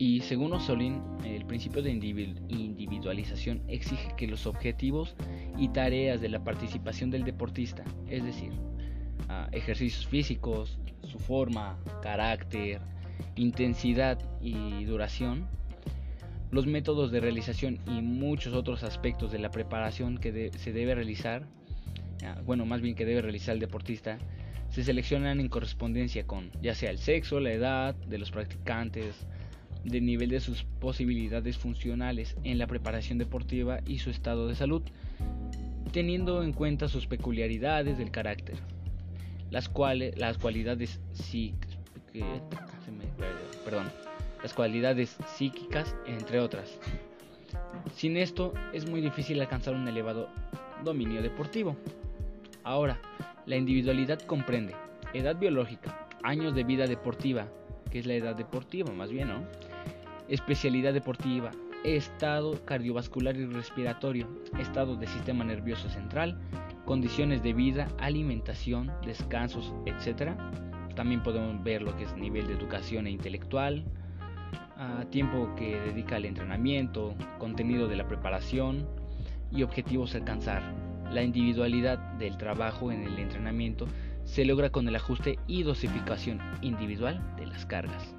Y 0.05 0.19
según 0.19 0.51
Osolin, 0.51 1.01
el 1.23 1.45
principio 1.45 1.81
de 1.81 1.89
individualización 1.89 3.61
exige 3.69 4.13
que 4.17 4.27
los 4.27 4.45
objetivos 4.47 5.15
y 5.57 5.69
tareas 5.69 6.19
de 6.19 6.27
la 6.27 6.43
participación 6.43 7.09
del 7.09 7.23
deportista, 7.23 7.85
es 8.09 8.21
decir, 8.21 8.51
ah, 9.29 9.47
ejercicios 9.53 10.05
físicos, 10.05 10.77
su 11.03 11.19
forma, 11.19 11.79
carácter, 12.01 12.81
intensidad 13.37 14.19
y 14.41 14.83
duración, 14.83 15.47
los 16.51 16.67
métodos 16.67 17.13
de 17.13 17.21
realización 17.21 17.79
y 17.87 18.01
muchos 18.01 18.55
otros 18.55 18.83
aspectos 18.83 19.31
de 19.31 19.39
la 19.39 19.51
preparación 19.51 20.17
que 20.17 20.51
se 20.53 20.73
debe 20.73 20.95
realizar, 20.95 21.47
ah, 22.25 22.41
bueno, 22.45 22.65
más 22.65 22.81
bien 22.81 22.95
que 22.95 23.05
debe 23.05 23.21
realizar 23.21 23.53
el 23.53 23.61
deportista, 23.61 24.17
se 24.69 24.83
seleccionan 24.83 25.39
en 25.39 25.47
correspondencia 25.47 26.27
con 26.27 26.51
ya 26.61 26.75
sea 26.75 26.89
el 26.89 26.97
sexo, 26.97 27.39
la 27.39 27.53
edad 27.53 27.95
de 27.95 28.17
los 28.17 28.31
practicantes, 28.31 29.25
del 29.83 30.05
nivel 30.05 30.29
de 30.29 30.39
sus 30.39 30.63
posibilidades 30.63 31.57
funcionales 31.57 32.35
en 32.43 32.57
la 32.57 32.67
preparación 32.67 33.17
deportiva 33.17 33.79
y 33.85 33.99
su 33.99 34.09
estado 34.09 34.47
de 34.47 34.55
salud, 34.55 34.81
teniendo 35.91 36.43
en 36.43 36.53
cuenta 36.53 36.87
sus 36.87 37.07
peculiaridades 37.07 37.97
del 37.97 38.11
carácter, 38.11 38.55
las 39.49 39.69
cuales 39.69 40.17
las 40.17 40.37
cualidades 40.37 40.99
perdón, 43.65 43.91
las 44.41 44.53
cualidades 44.53 45.17
psíquicas, 45.25 45.95
entre 46.05 46.39
otras. 46.39 46.79
Sin 47.95 48.17
esto 48.17 48.53
es 48.73 48.89
muy 48.89 49.01
difícil 49.01 49.39
alcanzar 49.39 49.73
un 49.75 49.87
elevado 49.87 50.29
dominio 50.83 51.21
deportivo. 51.21 51.75
Ahora, 52.63 52.99
la 53.45 53.55
individualidad 53.55 54.19
comprende 54.21 54.73
edad 55.13 55.37
biológica, 55.37 56.07
años 56.23 56.55
de 56.55 56.63
vida 56.63 56.87
deportiva, 56.87 57.47
que 57.91 57.99
es 57.99 58.05
la 58.05 58.15
edad 58.15 58.35
deportiva 58.35 58.91
más 58.91 59.11
bien, 59.11 59.27
¿no? 59.29 59.43
Especialidad 60.33 60.93
deportiva, 60.93 61.51
estado 61.83 62.65
cardiovascular 62.65 63.35
y 63.37 63.45
respiratorio, 63.45 64.27
estado 64.57 64.95
del 64.95 65.07
sistema 65.07 65.43
nervioso 65.43 65.89
central, 65.89 66.39
condiciones 66.85 67.43
de 67.43 67.53
vida, 67.53 67.87
alimentación, 67.99 68.91
descansos, 69.05 69.73
etc. 69.85 70.31
También 70.95 71.21
podemos 71.21 71.63
ver 71.63 71.83
lo 71.83 71.95
que 71.95 72.05
es 72.05 72.15
nivel 72.15 72.47
de 72.47 72.53
educación 72.53 73.05
e 73.05 73.11
intelectual, 73.11 73.85
tiempo 75.11 75.53
que 75.55 75.79
dedica 75.79 76.15
al 76.15 76.25
entrenamiento, 76.25 77.13
contenido 77.37 77.87
de 77.87 77.95
la 77.95 78.07
preparación 78.07 78.87
y 79.51 79.61
objetivos 79.61 80.15
alcanzar. 80.15 80.63
La 81.11 81.21
individualidad 81.21 81.99
del 82.13 82.37
trabajo 82.37 82.91
en 82.91 83.03
el 83.03 83.19
entrenamiento 83.19 83.85
se 84.23 84.45
logra 84.45 84.71
con 84.71 84.87
el 84.87 84.95
ajuste 84.95 85.37
y 85.45 85.61
dosificación 85.61 86.39
individual 86.61 87.21
de 87.35 87.45
las 87.45 87.67
cargas. 87.67 88.15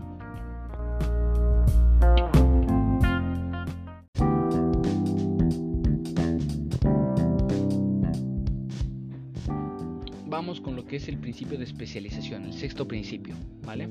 Vamos 10.26 10.60
con 10.60 10.74
lo 10.74 10.84
que 10.84 10.96
es 10.96 11.08
el 11.08 11.18
principio 11.18 11.56
de 11.56 11.64
especialización, 11.64 12.46
el 12.46 12.52
sexto 12.52 12.88
principio, 12.88 13.34
¿vale? 13.64 13.88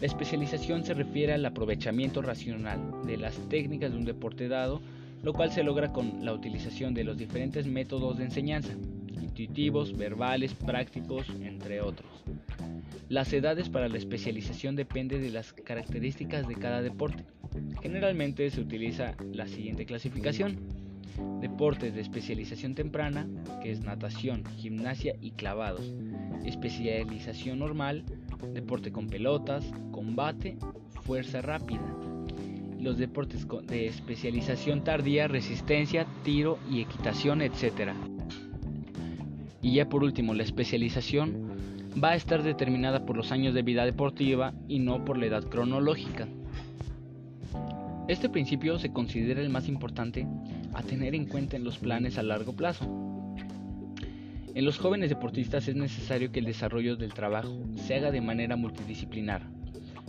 La 0.00 0.06
especialización 0.06 0.84
se 0.84 0.94
refiere 0.94 1.32
al 1.32 1.44
aprovechamiento 1.44 2.22
racional 2.22 2.78
de 3.04 3.16
las 3.16 3.34
técnicas 3.48 3.90
de 3.90 3.98
un 3.98 4.04
deporte 4.04 4.46
dado, 4.46 4.80
lo 5.22 5.32
cual 5.32 5.50
se 5.50 5.64
logra 5.64 5.92
con 5.92 6.24
la 6.24 6.34
utilización 6.34 6.94
de 6.94 7.02
los 7.02 7.16
diferentes 7.16 7.66
métodos 7.66 8.18
de 8.18 8.24
enseñanza, 8.24 8.74
intuitivos, 9.20 9.96
verbales, 9.96 10.54
prácticos, 10.54 11.26
entre 11.42 11.80
otros. 11.80 12.10
Las 13.08 13.32
edades 13.32 13.68
para 13.68 13.88
la 13.88 13.98
especialización 13.98 14.74
dependen 14.74 15.22
de 15.22 15.30
las 15.30 15.52
características 15.52 16.48
de 16.48 16.56
cada 16.56 16.82
deporte. 16.82 17.24
Generalmente 17.80 18.50
se 18.50 18.60
utiliza 18.60 19.14
la 19.32 19.46
siguiente 19.46 19.86
clasificación. 19.86 20.58
Deportes 21.40 21.94
de 21.94 22.00
especialización 22.00 22.74
temprana, 22.74 23.28
que 23.62 23.70
es 23.70 23.80
natación, 23.80 24.44
gimnasia 24.56 25.14
y 25.20 25.30
clavados. 25.30 25.94
Especialización 26.44 27.60
normal, 27.60 28.04
deporte 28.52 28.90
con 28.90 29.06
pelotas, 29.06 29.64
combate, 29.92 30.56
fuerza 31.02 31.40
rápida. 31.42 31.86
Los 32.80 32.98
deportes 32.98 33.46
de 33.68 33.86
especialización 33.86 34.82
tardía, 34.82 35.28
resistencia, 35.28 36.06
tiro 36.24 36.58
y 36.68 36.80
equitación, 36.80 37.40
etc. 37.40 37.92
Y 39.62 39.74
ya 39.74 39.88
por 39.88 40.02
último, 40.02 40.34
la 40.34 40.42
especialización 40.42 41.45
va 42.02 42.10
a 42.10 42.16
estar 42.16 42.42
determinada 42.42 43.06
por 43.06 43.16
los 43.16 43.32
años 43.32 43.54
de 43.54 43.62
vida 43.62 43.84
deportiva 43.84 44.52
y 44.68 44.78
no 44.78 45.04
por 45.04 45.16
la 45.18 45.26
edad 45.26 45.44
cronológica. 45.44 46.28
Este 48.08 48.28
principio 48.28 48.78
se 48.78 48.92
considera 48.92 49.40
el 49.40 49.50
más 49.50 49.68
importante 49.68 50.26
a 50.74 50.82
tener 50.82 51.14
en 51.14 51.26
cuenta 51.26 51.56
en 51.56 51.64
los 51.64 51.78
planes 51.78 52.18
a 52.18 52.22
largo 52.22 52.52
plazo. 52.52 52.84
En 54.54 54.64
los 54.64 54.78
jóvenes 54.78 55.10
deportistas 55.10 55.68
es 55.68 55.76
necesario 55.76 56.30
que 56.30 56.38
el 56.38 56.44
desarrollo 56.44 56.96
del 56.96 57.12
trabajo 57.12 57.58
se 57.74 57.96
haga 57.96 58.10
de 58.10 58.20
manera 58.20 58.56
multidisciplinar, 58.56 59.42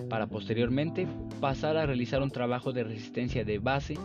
para 0.10 0.28
posteriormente 0.28 1.08
pasar 1.42 1.76
a 1.76 1.86
realizar 1.86 2.22
un 2.22 2.32
trabajo 2.32 2.72
de 2.72 2.84
resistencia 2.84 3.44
de 3.44 3.60
base 3.60 3.96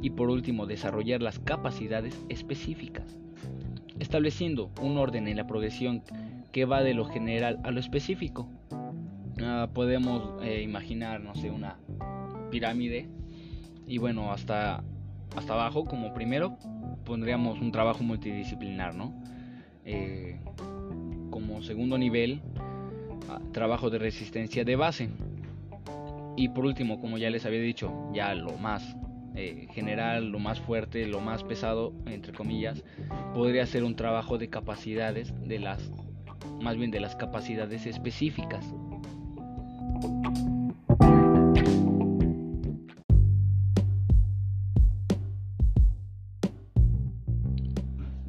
y 0.00 0.10
por 0.10 0.30
último 0.30 0.66
desarrollar 0.66 1.20
las 1.20 1.38
capacidades 1.38 2.18
específicas, 2.28 3.18
estableciendo 3.98 4.70
un 4.80 4.96
orden 4.96 5.28
en 5.28 5.36
la 5.36 5.46
progresión 5.46 6.02
que 6.52 6.64
va 6.64 6.82
de 6.82 6.94
lo 6.94 7.04
general 7.04 7.60
a 7.64 7.70
lo 7.70 7.80
específico. 7.80 8.48
Ah, 9.42 9.68
podemos 9.72 10.42
eh, 10.42 10.62
imaginar, 10.62 11.20
no 11.20 11.34
sé, 11.34 11.50
una 11.50 11.78
pirámide 12.50 13.08
y 13.86 13.98
bueno, 13.98 14.32
hasta, 14.32 14.82
hasta 15.36 15.52
abajo 15.54 15.84
como 15.84 16.12
primero 16.12 16.58
pondríamos 17.04 17.60
un 17.60 17.72
trabajo 17.72 18.02
multidisciplinar, 18.02 18.94
¿no? 18.94 19.14
Eh, 19.84 20.38
como 21.30 21.62
segundo 21.62 21.96
nivel, 21.96 22.40
ah, 23.28 23.40
trabajo 23.52 23.90
de 23.90 23.98
resistencia 23.98 24.64
de 24.64 24.76
base. 24.76 25.10
Y 26.36 26.48
por 26.50 26.64
último, 26.64 27.00
como 27.00 27.18
ya 27.18 27.30
les 27.30 27.44
había 27.46 27.60
dicho, 27.60 27.92
ya 28.14 28.34
lo 28.34 28.56
más 28.56 28.96
eh, 29.34 29.68
general, 29.72 30.30
lo 30.30 30.38
más 30.38 30.60
fuerte, 30.60 31.06
lo 31.06 31.20
más 31.20 31.44
pesado, 31.44 31.92
entre 32.06 32.32
comillas, 32.32 32.84
podría 33.34 33.66
ser 33.66 33.84
un 33.84 33.96
trabajo 33.96 34.38
de 34.38 34.48
capacidades 34.48 35.32
de 35.46 35.58
las 35.58 35.90
más 36.60 36.76
bien 36.76 36.90
de 36.90 37.00
las 37.00 37.16
capacidades 37.16 37.86
específicas. 37.86 38.64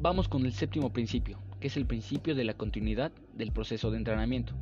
Vamos 0.02 0.28
con 0.28 0.44
el 0.46 0.52
séptimo 0.52 0.92
principio, 0.92 1.38
que 1.60 1.68
es 1.68 1.76
el 1.76 1.86
principio 1.86 2.34
de 2.34 2.44
la 2.44 2.54
continuidad 2.54 3.12
del 3.34 3.52
proceso 3.52 3.90
de 3.90 3.98
entrenamiento. 3.98 4.52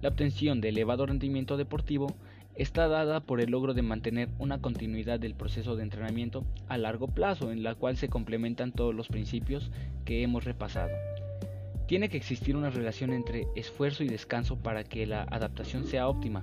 La 0.00 0.08
obtención 0.08 0.60
de 0.60 0.68
elevado 0.68 1.04
rendimiento 1.04 1.56
deportivo 1.56 2.14
está 2.54 2.86
dada 2.86 3.20
por 3.20 3.40
el 3.40 3.50
logro 3.50 3.74
de 3.74 3.82
mantener 3.82 4.28
una 4.38 4.60
continuidad 4.60 5.18
del 5.18 5.34
proceso 5.34 5.74
de 5.74 5.82
entrenamiento 5.82 6.44
a 6.68 6.78
largo 6.78 7.08
plazo 7.08 7.50
en 7.50 7.62
la 7.62 7.74
cual 7.74 7.96
se 7.96 8.08
complementan 8.08 8.72
todos 8.72 8.94
los 8.94 9.08
principios 9.08 9.70
que 10.04 10.22
hemos 10.22 10.44
repasado. 10.44 10.90
Tiene 11.92 12.08
que 12.08 12.16
existir 12.16 12.56
una 12.56 12.70
relación 12.70 13.12
entre 13.12 13.48
esfuerzo 13.54 14.02
y 14.02 14.08
descanso 14.08 14.56
para 14.56 14.82
que 14.82 15.04
la 15.04 15.24
adaptación 15.24 15.84
sea 15.84 16.08
óptima. 16.08 16.42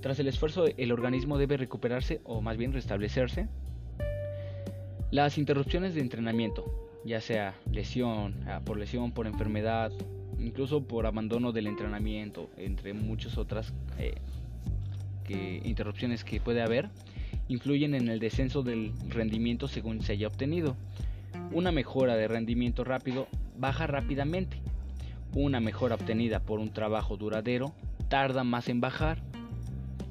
Tras 0.00 0.18
el 0.18 0.26
esfuerzo 0.26 0.64
el 0.76 0.90
organismo 0.90 1.38
debe 1.38 1.56
recuperarse 1.56 2.20
o 2.24 2.40
más 2.40 2.56
bien 2.56 2.72
restablecerse. 2.72 3.46
Las 5.12 5.38
interrupciones 5.38 5.94
de 5.94 6.00
entrenamiento, 6.00 6.64
ya 7.04 7.20
sea 7.20 7.54
lesión, 7.70 8.42
ah, 8.48 8.60
por 8.64 8.76
lesión, 8.76 9.12
por 9.12 9.28
enfermedad, 9.28 9.92
incluso 10.40 10.82
por 10.82 11.06
abandono 11.06 11.52
del 11.52 11.68
entrenamiento, 11.68 12.50
entre 12.56 12.92
muchas 12.92 13.38
otras 13.38 13.72
eh, 14.00 15.60
interrupciones 15.62 16.24
que 16.24 16.40
puede 16.40 16.60
haber, 16.60 16.90
influyen 17.46 17.94
en 17.94 18.08
el 18.08 18.18
descenso 18.18 18.64
del 18.64 18.94
rendimiento 19.10 19.68
según 19.68 20.02
se 20.02 20.14
haya 20.14 20.26
obtenido. 20.26 20.74
Una 21.52 21.70
mejora 21.70 22.16
de 22.16 22.26
rendimiento 22.26 22.82
rápido 22.82 23.28
baja 23.60 23.86
rápidamente. 23.86 24.60
Una 25.34 25.60
mejora 25.60 25.94
obtenida 25.94 26.40
por 26.40 26.58
un 26.58 26.72
trabajo 26.72 27.16
duradero 27.16 27.72
tarda 28.08 28.42
más 28.42 28.68
en 28.68 28.80
bajar. 28.80 29.22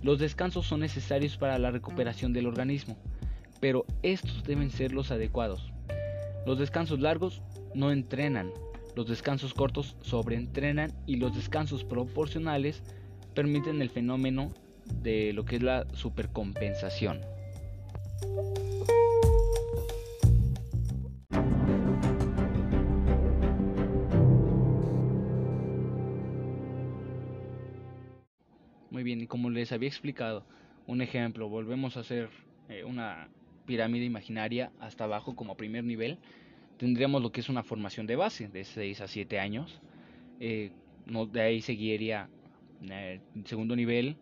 Los 0.02 0.20
descansos 0.20 0.66
son 0.66 0.80
necesarios 0.80 1.36
para 1.38 1.60
la 1.60 1.72
recuperación 1.72 2.32
del 2.32 2.48
organismo, 2.48 2.98
pero 3.60 3.86
estos 4.02 4.44
deben 4.46 4.70
ser 4.70 4.94
los 4.94 5.12
adecuados. 5.12 5.74
Los 6.46 6.58
descansos 6.58 7.00
largos 7.02 7.42
no 7.76 7.92
entrenan, 7.92 8.52
los 8.96 9.08
descansos 9.08 9.54
cortos 9.54 9.98
sobreentrenan 10.02 10.94
y 11.06 11.18
los 11.18 11.36
descansos 11.36 11.84
proporcionales 11.84 12.82
permiten 13.34 13.82
el 13.82 13.90
fenómeno 13.90 14.52
de 15.02 15.34
lo 15.34 15.44
que 15.44 15.58
es 15.58 15.64
la 15.64 15.86
supercompensación. 15.94 17.22
Como 29.30 29.50
les 29.50 29.72
había 29.72 29.88
explicado, 29.88 30.44
un 30.88 31.02
ejemplo, 31.02 31.48
volvemos 31.48 31.96
a 31.96 32.02
hacer 32.02 32.30
eh, 32.68 32.84
una 32.84 33.30
pirámide 33.66 34.04
imaginaria 34.04 34.72
hasta 34.82 35.06
abajo 35.06 35.36
como 35.36 35.56
primer 35.56 35.86
nivel, 35.86 36.18
tendríamos 36.78 37.22
lo 37.22 37.32
que 37.32 37.40
es 37.40 37.48
una 37.48 37.64
formación 37.64 38.08
de 38.08 38.18
base 38.18 38.50
de 38.50 38.66
6 38.66 39.02
a 39.02 39.08
7 39.08 39.40
años. 39.40 39.80
Eh, 40.42 40.72
de 41.32 41.42
ahí 41.42 41.62
seguiría 41.62 42.28
eh, 42.90 43.22
el 43.36 43.46
segundo 43.46 43.76
nivel, 43.76 44.18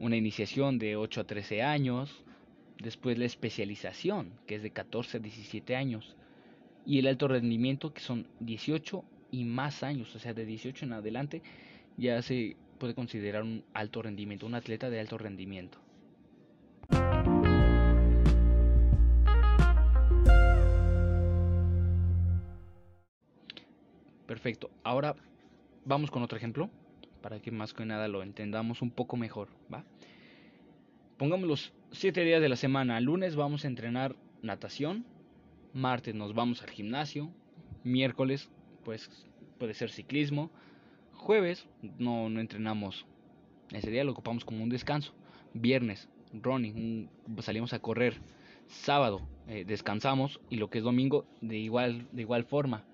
una 0.00 0.16
iniciación 0.16 0.78
de 0.78 0.96
8 0.96 1.20
a 1.20 1.24
13 1.24 1.62
años, 1.62 2.24
después 2.82 3.16
la 3.16 3.26
especialización, 3.26 4.32
que 4.46 4.56
es 4.56 4.62
de 4.62 4.70
14 4.70 5.18
a 5.18 5.20
17 5.20 5.76
años, 5.76 6.16
y 6.84 6.98
el 6.98 7.06
alto 7.06 7.28
rendimiento, 7.28 7.94
que 7.94 8.00
son 8.00 8.26
18 8.40 9.04
y 9.30 9.44
más 9.44 9.82
años, 9.82 10.14
o 10.16 10.18
sea, 10.18 10.34
de 10.34 10.44
18 10.44 10.86
en 10.86 10.92
adelante, 10.92 11.42
ya 11.96 12.20
se 12.22 12.56
puede 12.78 12.94
considerar 12.94 13.42
un 13.42 13.64
alto 13.72 14.02
rendimiento, 14.02 14.46
un 14.46 14.54
atleta 14.54 14.90
de 14.90 15.00
alto 15.00 15.18
rendimiento. 15.18 15.78
Perfecto, 24.26 24.70
ahora 24.82 25.14
vamos 25.84 26.10
con 26.10 26.22
otro 26.22 26.36
ejemplo 26.36 26.70
para 27.20 27.40
que 27.40 27.50
más 27.50 27.72
que 27.72 27.84
nada 27.84 28.08
lo 28.08 28.22
entendamos 28.22 28.82
un 28.82 28.90
poco 28.90 29.16
mejor, 29.16 29.48
¿va? 29.72 29.84
Pongamos 31.16 31.48
los 31.48 31.72
7 31.92 32.22
días 32.24 32.42
de 32.42 32.48
la 32.48 32.56
semana. 32.56 33.00
Lunes 33.00 33.36
vamos 33.36 33.64
a 33.64 33.68
entrenar 33.68 34.16
natación, 34.42 35.06
martes 35.72 36.14
nos 36.14 36.34
vamos 36.34 36.62
al 36.62 36.70
gimnasio, 36.70 37.30
miércoles 37.82 38.50
pues 38.84 39.08
puede 39.58 39.74
ser 39.74 39.90
ciclismo, 39.90 40.50
jueves 41.24 41.66
no, 41.98 42.28
no 42.28 42.38
entrenamos, 42.38 43.06
ese 43.72 43.90
día 43.90 44.04
lo 44.04 44.12
ocupamos 44.12 44.44
como 44.44 44.62
un 44.62 44.68
descanso, 44.68 45.14
viernes 45.54 46.10
running, 46.34 47.08
salimos 47.40 47.72
a 47.72 47.78
correr, 47.78 48.18
sábado 48.66 49.22
eh, 49.48 49.64
descansamos 49.66 50.38
y 50.50 50.56
lo 50.56 50.68
que 50.68 50.78
es 50.78 50.84
domingo 50.84 51.24
de 51.40 51.56
igual, 51.56 52.06
de 52.12 52.22
igual 52.22 52.44
forma. 52.44 52.84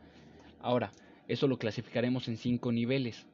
Ahora, 0.60 0.92
eso 1.26 1.48
lo 1.48 1.58
clasificaremos 1.58 2.28
en 2.28 2.36
cinco 2.36 2.70
niveles. 2.70 3.26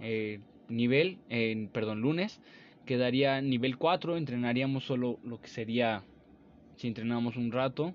Eh, 0.00 0.40
nivel, 0.68 1.18
en, 1.28 1.68
perdón, 1.68 2.00
lunes, 2.00 2.40
quedaría 2.86 3.40
nivel 3.40 3.76
4, 3.76 4.16
entrenaríamos 4.16 4.84
solo 4.84 5.20
lo 5.22 5.40
que 5.40 5.48
sería, 5.48 6.02
si 6.76 6.88
entrenamos 6.88 7.36
un 7.36 7.52
rato, 7.52 7.94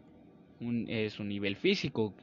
es 0.88 1.20
un 1.20 1.28
nivel 1.28 1.58
físico. 1.58 2.14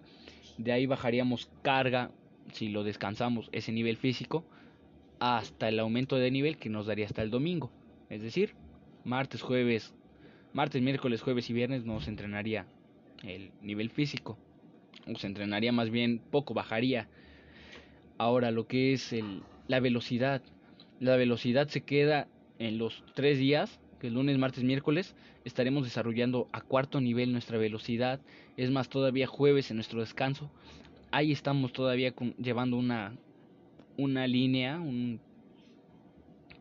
De 0.57 0.73
ahí 0.73 0.87
bajaríamos 0.87 1.51
carga, 1.63 2.11
si 2.53 2.69
lo 2.69 2.85
descansamos, 2.85 3.49
ese 3.53 3.73
nivel 3.73 3.97
físico, 3.97 4.45
hasta 5.19 5.69
el 5.69 5.79
aumento 5.79 6.17
de 6.17 6.31
nivel 6.31 6.57
que 6.57 6.69
nos 6.69 6.87
daría 6.87 7.07
hasta 7.07 7.23
el 7.23 7.31
domingo. 7.31 7.71
Es 8.11 8.23
decir, 8.23 8.55
martes, 9.05 9.41
jueves, 9.41 9.95
martes, 10.53 10.83
miércoles, 10.83 11.23
jueves 11.23 11.49
y 11.49 11.53
viernes 11.53 11.85
nos 11.85 12.09
entrenaría 12.09 12.67
el 13.23 13.53
nivel 13.63 13.91
físico. 13.91 14.37
O 15.07 15.17
se 15.19 15.27
entrenaría 15.27 15.73
más 15.73 15.91
bien 15.91 16.21
poco, 16.31 16.55
bajaría. 16.55 17.09
Ahora 18.19 18.51
lo 18.51 18.67
que 18.67 18.93
es 18.93 19.13
el, 19.13 19.43
la 19.69 19.81
velocidad. 19.81 20.43
La 21.01 21.17
velocidad 21.17 21.69
se 21.69 21.83
queda 21.83 22.29
en 22.59 22.79
los 22.79 23.03
tres 23.15 23.39
días, 23.39 23.81
que 24.01 24.09
el 24.09 24.15
lunes, 24.15 24.39
martes, 24.39 24.65
miércoles, 24.65 25.15
estaremos 25.45 25.85
desarrollando 25.85 26.49
a 26.53 26.61
cuarto 26.61 27.01
nivel 27.01 27.33
nuestra 27.33 27.59
velocidad. 27.59 28.21
Es 28.57 28.71
más, 28.71 28.89
todavía 28.89 29.27
jueves 29.27 29.71
en 29.71 29.77
nuestro 29.77 30.01
descanso. 30.01 30.51
Ahí 31.13 31.31
estamos 31.33 31.73
todavía 31.73 32.15
llevando 32.39 32.77
una, 32.77 33.15
una 33.97 34.27
línea, 34.27 34.81
un, 34.81 35.21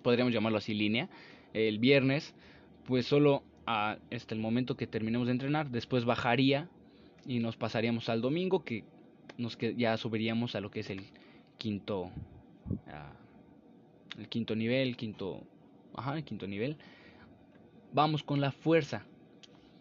podríamos 0.03 0.33
llamarlo 0.33 0.57
así 0.57 0.73
línea. 0.73 1.09
El 1.53 1.79
viernes, 1.79 2.35
pues 2.85 3.05
solo 3.05 3.43
hasta 3.65 4.35
el 4.35 4.41
momento 4.41 4.77
que 4.77 4.87
terminemos 4.87 5.27
de 5.27 5.33
entrenar, 5.33 5.69
después 5.69 6.05
bajaría 6.05 6.69
y 7.25 7.39
nos 7.39 7.57
pasaríamos 7.57 8.09
al 8.09 8.21
domingo, 8.21 8.63
que 8.63 8.83
nos 9.37 9.55
que 9.55 9.75
ya 9.75 9.97
subiríamos 9.97 10.55
a 10.55 10.61
lo 10.61 10.69
que 10.69 10.81
es 10.81 10.89
el 10.89 11.01
quinto 11.57 12.11
el 14.17 14.27
quinto 14.27 14.55
nivel, 14.55 14.97
quinto, 14.97 15.41
ajá, 15.95 16.17
el 16.17 16.23
quinto 16.23 16.47
nivel. 16.47 16.77
Vamos 17.93 18.23
con 18.23 18.41
la 18.41 18.51
fuerza. 18.51 19.05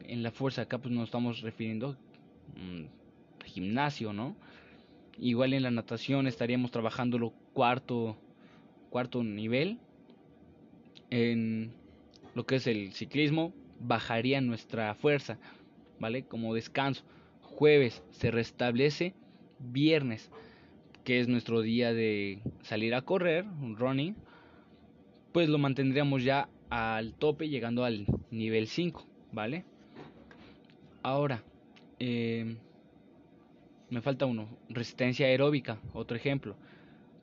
En 0.04 0.22
la 0.22 0.30
fuerza 0.30 0.62
acá 0.62 0.78
pues 0.78 0.94
nos 0.94 1.04
estamos 1.04 1.40
refiriendo 1.42 1.96
mm, 2.56 3.44
gimnasio, 3.44 4.12
¿no? 4.12 4.36
Igual 5.18 5.52
en 5.52 5.62
la 5.62 5.70
natación 5.70 6.26
estaríamos 6.26 6.70
trabajando 6.70 7.18
lo 7.18 7.32
cuarto 7.52 8.16
cuarto 8.90 9.22
nivel. 9.22 9.78
En 11.10 11.72
lo 12.34 12.46
que 12.46 12.56
es 12.56 12.66
el 12.66 12.92
ciclismo 12.92 13.52
bajaría 13.80 14.40
nuestra 14.40 14.94
fuerza, 14.94 15.38
¿vale? 15.98 16.24
Como 16.24 16.54
descanso. 16.54 17.04
Jueves 17.42 18.02
se 18.10 18.30
restablece, 18.30 19.14
viernes 19.58 20.30
que 21.04 21.20
es 21.20 21.28
nuestro 21.28 21.60
día 21.62 21.92
de 21.92 22.40
salir 22.62 22.94
a 22.94 23.02
correr, 23.02 23.44
un 23.44 23.76
running, 23.76 24.14
pues 25.32 25.48
lo 25.48 25.58
mantendríamos 25.58 26.22
ya 26.22 26.48
al 26.68 27.14
tope 27.14 27.48
llegando 27.48 27.84
al 27.84 28.06
nivel 28.30 28.68
5, 28.68 29.06
¿vale? 29.32 29.64
Ahora, 31.02 31.42
eh, 31.98 32.56
me 33.90 34.00
falta 34.00 34.26
uno, 34.26 34.48
resistencia 34.68 35.26
aeróbica, 35.26 35.78
otro 35.92 36.16
ejemplo. 36.16 36.56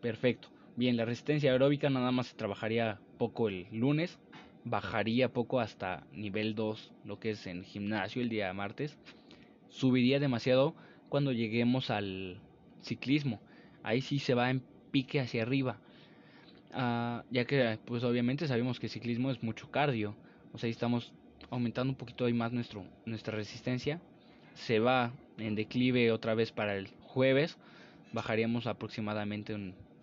Perfecto. 0.02 0.50
Bien, 0.76 0.96
la 0.96 1.06
resistencia 1.06 1.52
aeróbica 1.52 1.90
nada 1.90 2.12
más 2.12 2.28
se 2.28 2.36
trabajaría 2.36 3.00
poco 3.18 3.50
el 3.50 3.68
lunes, 3.72 4.20
bajaría 4.64 5.34
poco 5.34 5.60
hasta 5.60 6.06
nivel 6.12 6.54
2, 6.54 6.94
lo 7.04 7.20
que 7.20 7.32
es 7.32 7.48
en 7.48 7.64
gimnasio 7.64 8.22
el 8.22 8.30
día 8.30 8.54
martes. 8.54 8.98
Subiría 9.70 10.20
demasiado 10.20 10.76
cuando 11.10 11.32
lleguemos 11.32 11.90
al 11.90 12.40
ciclismo 12.82 13.40
ahí 13.88 14.02
sí 14.02 14.20
se 14.20 14.34
va 14.34 14.50
en 14.50 14.62
pique 14.92 15.22
hacia 15.22 15.44
arriba. 15.44 15.78
Ah, 16.74 17.24
ya 17.32 17.46
que 17.46 17.80
pues 17.86 18.04
obviamente 18.04 18.48
sabemos 18.48 18.80
que 18.80 18.88
el 18.88 18.92
ciclismo 18.92 19.32
es 19.32 19.42
mucho 19.42 19.72
cardio, 19.72 20.16
o 20.54 20.58
sea, 20.58 20.70
estamos 20.70 21.14
aumentando 21.50 21.92
un 21.92 21.98
poquito 21.98 22.26
ahí 22.26 22.34
más 22.34 22.52
nuestro, 22.52 22.84
nuestra 23.06 23.36
resistencia. 23.36 24.02
Se 24.66 24.80
va 24.80 25.12
en 25.38 25.56
declive 25.56 26.12
otra 26.12 26.34
vez 26.36 26.52
para 26.52 26.76
el 26.76 26.88
jueves, 27.02 27.58
bajaríamos 28.12 28.68
aproximadamente 28.68 29.56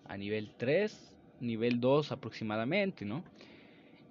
a 0.07 0.17
nivel 0.17 0.51
3, 0.57 1.13
nivel 1.39 1.79
2 1.79 2.11
aproximadamente, 2.11 3.05
¿no? 3.05 3.23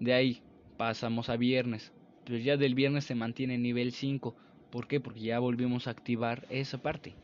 De 0.00 0.12
ahí 0.12 0.40
pasamos 0.76 1.28
a 1.28 1.36
viernes, 1.36 1.92
pero 2.24 2.38
ya 2.38 2.56
del 2.56 2.74
viernes 2.74 3.04
se 3.04 3.14
mantiene 3.14 3.58
nivel 3.58 3.92
5. 3.92 4.36
¿Por 4.70 4.86
qué? 4.86 5.00
Porque 5.00 5.20
ya 5.20 5.38
volvimos 5.38 5.86
a 5.86 5.90
activar 5.90 6.46
esa 6.50 6.78
parte. 6.78 7.14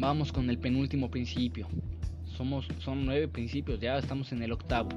Vamos 0.00 0.32
con 0.32 0.48
el 0.48 0.58
penúltimo 0.58 1.10
principio. 1.10 1.68
Somos, 2.24 2.66
son 2.78 3.04
nueve 3.04 3.28
principios, 3.28 3.78
ya 3.78 3.98
estamos 3.98 4.32
en 4.32 4.42
el 4.42 4.50
octavo. 4.50 4.88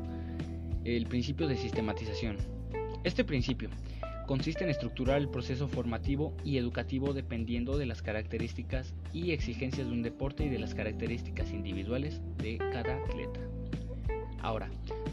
El 0.86 1.06
principio 1.06 1.48
de 1.48 1.56
sistematización. 1.56 2.36
Este 3.06 3.24
principio 3.24 3.70
consiste 4.28 4.66
en 4.66 4.70
estructurar 4.70 5.18
el 5.18 5.30
proceso 5.30 5.70
formativo 5.70 6.36
y 6.44 6.58
educativo 6.58 7.14
dependiendo 7.14 7.78
de 7.78 7.86
las 7.86 8.02
características 8.02 8.94
y 9.14 9.32
exigencias 9.32 9.88
de 9.88 9.94
un 9.94 10.02
deporte 10.02 10.44
y 10.44 10.50
de 10.50 10.60
las 10.60 10.76
características 10.76 11.52
individuales 11.52 12.20
de 12.38 12.58
cada 12.58 12.98
atleta. 12.98 13.40
Ahora, 14.42 14.70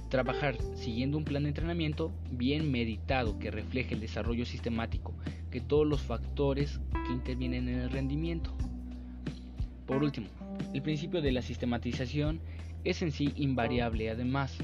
trabajar 0.09 0.57
siguiendo 0.75 1.17
un 1.17 1.25
plan 1.25 1.45
de 1.45 1.51
entrenamiento 1.51 2.11
bien 2.33 2.73
meditado 2.73 3.39
que 3.39 3.53
refleje 3.53 3.95
el 3.95 4.01
desarrollo 4.01 4.47
sistemático, 4.47 5.15
que 5.53 5.61
todos 5.61 5.87
los 5.87 6.01
factores 6.01 6.81
que 7.07 7.13
intervienen 7.13 7.69
en 7.69 7.79
el 7.79 7.91
rendimiento. 7.91 8.53
Por 9.87 10.03
último, 10.03 10.27
el 10.75 10.83
principio 10.83 11.23
de 11.23 11.31
la 11.31 11.43
sistematización 11.43 12.41
es 12.83 13.03
en 13.03 13.13
sí 13.13 13.33
invariable, 13.37 14.11
además, 14.11 14.59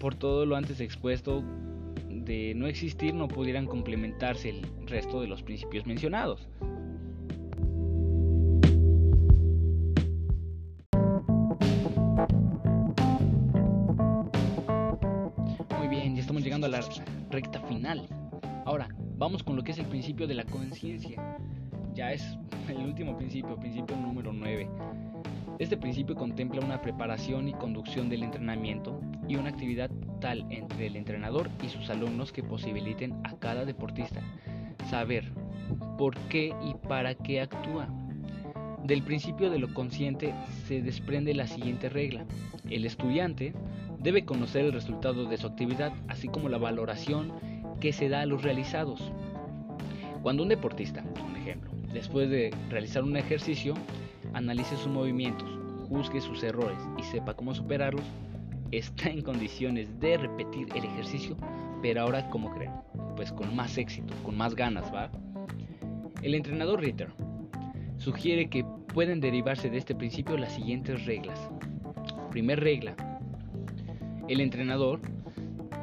por 0.00 0.14
todo 0.14 0.46
lo 0.46 0.56
antes 0.56 0.80
expuesto, 0.80 1.44
de 2.08 2.54
no 2.56 2.66
existir 2.66 3.14
no 3.14 3.28
pudieran 3.28 3.66
complementarse 3.66 4.48
el 4.48 4.62
resto 4.86 5.20
de 5.20 5.28
los 5.28 5.42
principios 5.42 5.86
mencionados. 5.86 6.48
Muy 15.78 15.88
bien, 15.88 16.16
ya 16.16 16.22
estamos 16.22 16.42
llegando 16.42 16.66
a 16.66 16.70
la 16.70 16.80
recta 17.30 17.60
final. 17.60 18.08
Ahora, 18.64 18.88
vamos 19.18 19.42
con 19.42 19.54
lo 19.54 19.62
que 19.62 19.72
es 19.72 19.78
el 19.78 19.86
principio 19.86 20.26
de 20.26 20.34
la 20.34 20.44
conciencia. 20.44 21.38
Ya 21.92 22.12
es 22.12 22.24
el 22.68 22.78
último 22.78 23.18
principio, 23.18 23.54
principio 23.56 23.96
número 23.96 24.32
9. 24.32 24.66
Este 25.60 25.76
principio 25.76 26.14
contempla 26.14 26.64
una 26.64 26.80
preparación 26.80 27.46
y 27.46 27.52
conducción 27.52 28.08
del 28.08 28.22
entrenamiento 28.22 28.98
y 29.28 29.36
una 29.36 29.50
actividad 29.50 29.90
tal 30.18 30.46
entre 30.48 30.86
el 30.86 30.96
entrenador 30.96 31.50
y 31.62 31.68
sus 31.68 31.90
alumnos 31.90 32.32
que 32.32 32.42
posibiliten 32.42 33.20
a 33.24 33.36
cada 33.36 33.66
deportista 33.66 34.22
saber 34.88 35.30
por 35.98 36.16
qué 36.30 36.54
y 36.64 36.72
para 36.88 37.14
qué 37.14 37.42
actúa. 37.42 37.88
Del 38.84 39.02
principio 39.02 39.50
de 39.50 39.58
lo 39.58 39.74
consciente 39.74 40.32
se 40.66 40.80
desprende 40.80 41.34
la 41.34 41.46
siguiente 41.46 41.90
regla. 41.90 42.24
El 42.70 42.86
estudiante 42.86 43.52
debe 43.98 44.24
conocer 44.24 44.64
el 44.64 44.72
resultado 44.72 45.26
de 45.26 45.36
su 45.36 45.46
actividad, 45.46 45.92
así 46.08 46.28
como 46.28 46.48
la 46.48 46.56
valoración 46.56 47.34
que 47.80 47.92
se 47.92 48.08
da 48.08 48.22
a 48.22 48.26
los 48.26 48.42
realizados. 48.42 49.12
Cuando 50.22 50.42
un 50.42 50.48
deportista, 50.48 51.04
un 51.22 51.36
ejemplo, 51.36 51.70
después 51.92 52.30
de 52.30 52.50
realizar 52.70 53.02
un 53.02 53.18
ejercicio, 53.18 53.74
analice 54.34 54.76
sus 54.76 54.88
movimientos, 54.88 55.48
juzgue 55.88 56.20
sus 56.20 56.42
errores 56.42 56.78
y 56.98 57.02
sepa 57.02 57.34
cómo 57.34 57.54
superarlos, 57.54 58.04
está 58.70 59.08
en 59.08 59.22
condiciones 59.22 59.98
de 60.00 60.16
repetir 60.16 60.68
el 60.74 60.84
ejercicio, 60.84 61.36
pero 61.82 62.02
ahora 62.02 62.28
como 62.30 62.50
creen, 62.50 62.72
pues 63.16 63.32
con 63.32 63.54
más 63.54 63.76
éxito, 63.78 64.14
con 64.24 64.36
más 64.36 64.54
ganas, 64.54 64.92
¿va? 64.94 65.10
El 66.22 66.34
entrenador 66.34 66.80
Ritter 66.80 67.08
sugiere 67.96 68.48
que 68.48 68.64
pueden 68.92 69.20
derivarse 69.20 69.70
de 69.70 69.78
este 69.78 69.94
principio 69.94 70.36
las 70.36 70.52
siguientes 70.52 71.06
reglas. 71.06 71.38
Primer 72.30 72.60
regla. 72.60 72.94
El 74.28 74.40
entrenador 74.40 75.00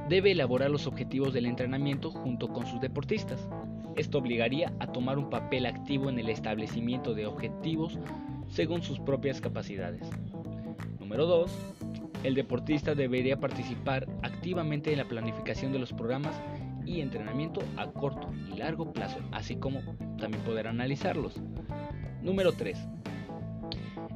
debe 0.10 0.31
elaborar 0.31 0.69
los 0.69 0.88
objetivos 0.88 1.33
del 1.33 1.45
entrenamiento 1.45 2.12
junto 2.12 2.47
con 2.47 2.65
sus 2.65 2.79
deportistas. 2.79 3.47
Esto 3.95 4.19
obligaría 4.19 4.71
a 4.79 4.88
tomar 4.88 5.17
un 5.17 5.29
papel 5.29 5.65
activo 5.65 6.10
en 6.10 6.19
el 6.19 6.29
establecimiento 6.29 7.13
de 7.13 7.25
objetivos 7.25 7.97
según 8.49 8.81
sus 8.81 8.99
propias 8.99 9.41
capacidades. 9.41 10.07
Número 10.99 11.25
2. 11.25 11.51
El 12.23 12.36
deportista 12.36 12.95
debería 12.95 13.39
participar 13.39 14.07
activamente 14.23 14.91
en 14.91 14.97
la 14.97 15.07
planificación 15.07 15.71
de 15.71 15.79
los 15.79 15.93
programas 15.93 16.36
y 16.86 17.01
entrenamiento 17.01 17.62
a 17.75 17.88
corto 17.88 18.29
y 18.51 18.57
largo 18.57 18.91
plazo, 18.91 19.19
así 19.31 19.57
como 19.57 19.81
también 20.17 20.43
poder 20.43 20.67
analizarlos. 20.67 21.36
Número 22.21 22.53
3. 22.53 22.77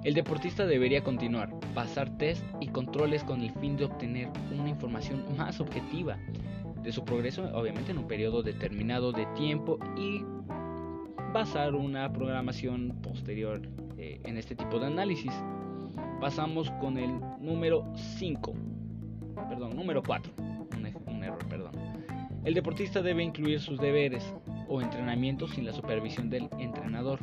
El 0.04 0.16
deportista 0.16 0.66
debería 0.66 1.04
continuar, 1.04 1.52
pasar 1.76 2.18
test 2.18 2.44
y 2.60 2.70
controles 2.70 3.24
con 3.24 3.42
el 3.42 3.52
fin 3.52 3.78
de 3.78 3.86
obtener 3.86 4.30
una 4.52 4.70
información 4.70 5.24
más 5.38 5.60
objetiva 5.60 6.18
de 6.82 6.92
su 6.92 7.06
progreso, 7.06 7.44
obviamente 7.54 7.92
en 7.92 8.00
un 8.00 8.08
periodo 8.08 8.42
determinado 8.42 9.12
de 9.12 9.28
tiempo 9.36 9.78
y 9.96 10.24
basar 11.32 11.76
una 11.76 12.12
programación 12.12 12.98
posterior 13.04 13.62
eh, 14.02 14.20
en 14.24 14.36
este 14.36 14.56
tipo 14.56 14.80
de 14.80 14.88
análisis. 14.88 15.32
Pasamos 16.20 16.72
con 16.82 16.98
el 16.98 17.20
número 17.40 17.86
5, 18.18 18.54
perdón, 19.48 19.76
número 19.76 20.02
4, 20.02 20.34
un, 21.06 21.24
error, 21.24 21.48
perdón. 21.48 21.74
El 22.44 22.56
deportista 22.56 23.04
debe 23.04 23.22
incluir 23.22 23.60
sus 23.60 23.80
deberes 23.80 24.24
o 24.68 24.82
entrenamientos 24.82 25.52
sin 25.52 25.66
la 25.68 25.74
supervisión 25.74 26.32
del 26.32 26.50
entrenador. 26.58 27.20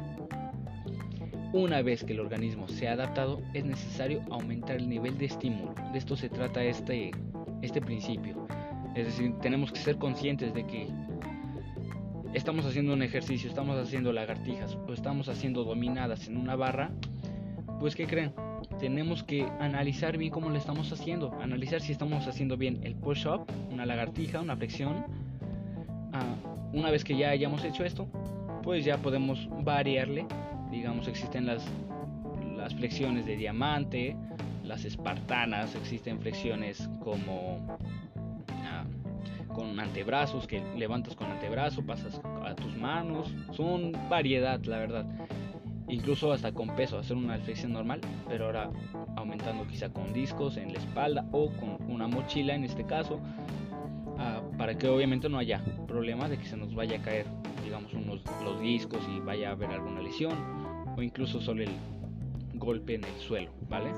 Una 1.53 1.83
vez 1.83 2.05
que 2.05 2.13
el 2.13 2.21
organismo 2.21 2.69
se 2.69 2.87
ha 2.87 2.93
adaptado, 2.93 3.43
es 3.55 3.65
necesario 3.65 4.23
aumentar 4.31 4.77
el 4.77 4.89
nivel 4.89 5.19
de 5.19 5.25
estímulo. 5.25 5.75
De 5.93 5.99
esto 5.99 6.15
se 6.15 6.29
trata 6.29 6.63
este, 6.63 7.11
este 7.61 7.81
principio. 7.81 8.47
Es 8.95 9.07
decir, 9.07 9.35
tenemos 9.43 9.73
que 9.73 9.81
ser 9.81 9.99
conscientes 9.99 10.55
de 10.55 10.65
que 10.65 10.87
estamos 12.39 12.65
haciendo 12.65 12.93
un 12.93 13.03
ejercicio, 13.03 13.49
estamos 13.49 13.77
haciendo 13.77 14.13
lagartijas 14.13 14.79
o 14.87 14.93
estamos 14.93 15.29
haciendo 15.29 15.65
dominadas 15.65 16.29
en 16.29 16.37
una 16.37 16.55
barra, 16.55 16.91
pues 17.81 17.97
¿qué 17.97 18.07
creen? 18.07 18.33
Tenemos 18.79 19.25
que 19.25 19.43
analizar 19.59 20.17
bien 20.17 20.31
cómo 20.31 20.49
lo 20.49 20.57
estamos 20.57 20.93
haciendo, 20.93 21.37
analizar 21.43 21.81
si 21.81 21.91
estamos 21.91 22.27
haciendo 22.29 22.57
bien 22.57 22.79
el 22.85 22.95
push-up, 22.95 23.45
una 23.73 23.85
lagartija, 23.87 24.41
una 24.41 24.57
flexión. 24.57 25.05
Ah, 26.13 26.37
una 26.73 26.91
vez 26.91 27.03
que 27.03 27.17
ya 27.17 27.31
hayamos 27.31 27.65
hecho 27.65 27.85
esto, 27.85 28.07
pues 28.63 28.85
ya 28.85 28.99
podemos 28.99 29.49
variarle. 29.65 30.25
Digamos, 30.71 31.09
existen 31.09 31.45
las, 31.45 31.65
las 32.57 32.73
flexiones 32.75 33.27
de 33.27 33.37
diamante, 33.37 34.17
las 34.65 34.85
espartanas, 34.85 35.75
existen 35.75 36.21
flexiones 36.21 36.89
como 37.03 37.79
con 39.59 39.81
antebrazos, 39.81 40.47
que 40.47 40.63
levantas 40.77 41.17
con 41.17 41.33
antebrazo, 41.33 41.85
pasas 41.85 42.21
a 42.47 42.55
tus 42.55 42.77
manos, 42.77 43.35
son 43.51 43.91
variedad, 44.09 44.63
la 44.67 44.79
verdad. 44.79 45.05
Incluso 45.89 46.31
hasta 46.31 46.53
con 46.53 46.77
peso, 46.77 46.97
hacer 46.97 47.17
una 47.17 47.37
flexión 47.39 47.73
normal, 47.73 48.01
pero 48.29 48.45
ahora 48.45 48.71
aumentando 49.17 49.67
quizá 49.67 49.89
con 49.89 50.13
discos 50.13 50.59
en 50.59 50.73
la 50.73 50.79
espalda 50.79 51.27
o 51.33 51.51
con 51.51 51.77
una 51.91 52.07
mochila 52.07 52.55
en 52.55 52.63
este 52.63 52.87
caso, 52.87 53.19
ah, 54.19 54.43
para 54.57 54.79
que 54.79 54.87
obviamente 54.89 55.29
no 55.29 55.39
haya 55.39 55.61
problema 55.89 56.29
de 56.29 56.39
que 56.39 56.45
se 56.45 56.57
nos 56.57 56.73
vaya 56.73 56.99
a 56.99 57.03
caer, 57.03 57.27
digamos, 57.65 57.93
unos, 57.95 58.21
los 58.45 58.61
discos 58.61 59.01
y 59.13 59.19
vaya 59.19 59.49
a 59.49 59.53
haber 59.53 59.71
alguna 59.71 60.01
lesión 60.01 60.35
o 60.97 61.03
incluso 61.03 61.41
solo 61.41 61.65
el 61.65 61.73
golpe 62.55 62.95
en 62.95 63.03
el 63.03 63.21
suelo, 63.21 63.51
¿vale? 63.69 63.91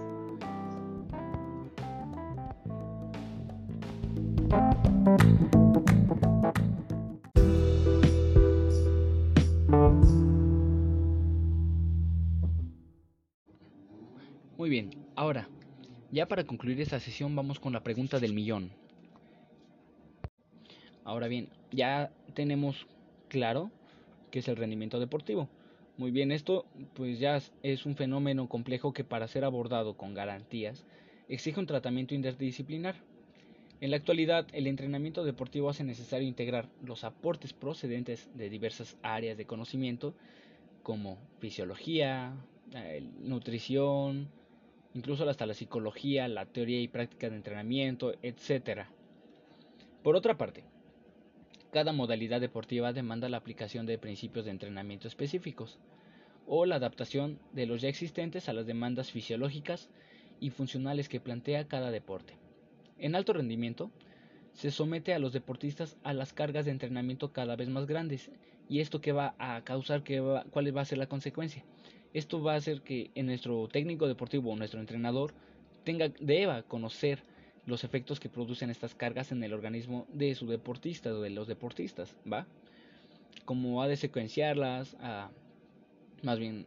Muy 5.01 5.17
bien, 14.69 14.91
ahora, 15.17 15.49
ya 16.11 16.27
para 16.27 16.45
concluir 16.45 16.83
esta 16.83 17.01
sesión 17.01 17.35
vamos 17.35 17.59
con 17.59 17.73
la 17.73 17.83
pregunta 17.83 18.19
del 18.19 18.35
millón. 18.35 18.73
Ahora 21.03 21.29
bien, 21.29 21.49
ya 21.73 22.13
tenemos 22.35 22.87
claro 23.29 23.71
qué 24.31 24.41
es 24.41 24.49
el 24.49 24.57
rendimiento 24.57 25.01
deportivo. 25.01 25.49
Muy 25.97 26.11
bien, 26.11 26.31
esto 26.31 26.67
pues 26.93 27.19
ya 27.19 27.41
es 27.63 27.87
un 27.87 27.97
fenómeno 27.97 28.51
complejo 28.51 28.93
que 28.93 29.05
para 29.05 29.29
ser 29.29 29.45
abordado 29.45 29.97
con 29.97 30.13
garantías 30.13 30.85
exige 31.27 31.59
un 31.59 31.67
tratamiento 31.67 32.15
interdisciplinar. 32.15 32.97
En 33.81 33.90
la 33.90 33.97
actualidad, 33.97 34.47
el 34.53 34.66
entrenamiento 34.66 35.25
deportivo 35.25 35.71
hace 35.71 35.85
necesario 35.85 36.29
integrar 36.29 36.69
los 36.85 37.03
aportes 37.03 37.55
procedentes 37.55 38.29
de 38.35 38.51
diversas 38.51 38.99
áreas 39.03 39.38
de 39.38 39.47
conocimiento 39.47 40.14
como 40.83 41.16
fisiología, 41.38 42.35
eh, 42.75 43.03
nutrición, 43.21 44.29
incluso 44.95 45.27
hasta 45.27 45.47
la 45.47 45.55
psicología, 45.55 46.29
la 46.29 46.45
teoría 46.45 46.79
y 46.83 46.88
práctica 46.88 47.31
de 47.31 47.37
entrenamiento, 47.37 48.12
etc. 48.23 48.83
Por 50.03 50.14
otra 50.14 50.37
parte, 50.37 50.64
cada 51.73 51.95
modalidad 51.95 52.43
deportiva 52.43 52.93
demanda 52.93 53.31
la 53.31 53.38
aplicación 53.38 53.87
de 53.87 53.97
principios 53.97 54.45
de 54.45 54.51
entrenamiento 54.51 55.09
específicos 55.09 55.79
o 56.47 56.66
la 56.66 56.77
adaptación 56.77 57.38
de 57.55 57.64
los 57.64 57.81
ya 57.81 57.88
existentes 57.88 58.51
a 58.51 58.53
las 58.53 58.66
demandas 58.66 59.11
fisiológicas 59.11 59.88
y 60.38 60.51
funcionales 60.51 61.09
que 61.09 61.21
plantea 61.21 61.66
cada 61.66 61.90
deporte. 61.90 62.35
En 63.01 63.15
alto 63.15 63.33
rendimiento, 63.33 63.91
se 64.53 64.71
somete 64.71 65.15
a 65.15 65.19
los 65.19 65.33
deportistas 65.33 65.97
a 66.03 66.13
las 66.13 66.33
cargas 66.33 66.67
de 66.67 66.71
entrenamiento 66.71 67.33
cada 67.33 67.57
vez 67.57 67.69
más 67.69 67.87
grandes. 67.87 68.31
¿Y 68.69 68.81
esto 68.81 69.01
qué 69.01 69.13
va 69.13 69.35
a 69.39 69.63
causar? 69.65 70.03
Qué 70.03 70.21
va, 70.21 70.45
¿Cuál 70.51 70.77
va 70.77 70.83
a 70.83 70.85
ser 70.85 70.99
la 70.99 71.09
consecuencia? 71.09 71.65
Esto 72.13 72.43
va 72.43 72.55
a 72.55 72.57
hacer 72.57 72.83
que 72.83 73.11
nuestro 73.17 73.69
técnico 73.69 74.07
deportivo, 74.07 74.55
nuestro 74.55 74.81
entrenador, 74.81 75.33
tenga, 75.85 76.11
deba 76.21 76.63
conocer 76.63 77.23
los 77.67 77.85
efectos 77.85 78.21
que 78.21 78.29
producen 78.29 78.69
estas 78.69 78.95
cargas 78.95 79.33
en 79.33 79.43
el 79.43 79.55
organismo 79.55 80.07
de 80.13 80.35
su 80.35 80.47
deportista 80.47 81.11
o 81.13 81.21
de 81.21 81.31
los 81.31 81.47
deportistas, 81.47 82.15
¿va? 82.31 82.47
Cómo 83.45 83.83
ha 83.83 83.89
de 83.89 83.97
secuenciarlas, 83.97 84.97
a, 85.01 85.31
más 86.23 86.39
bien 86.39 86.67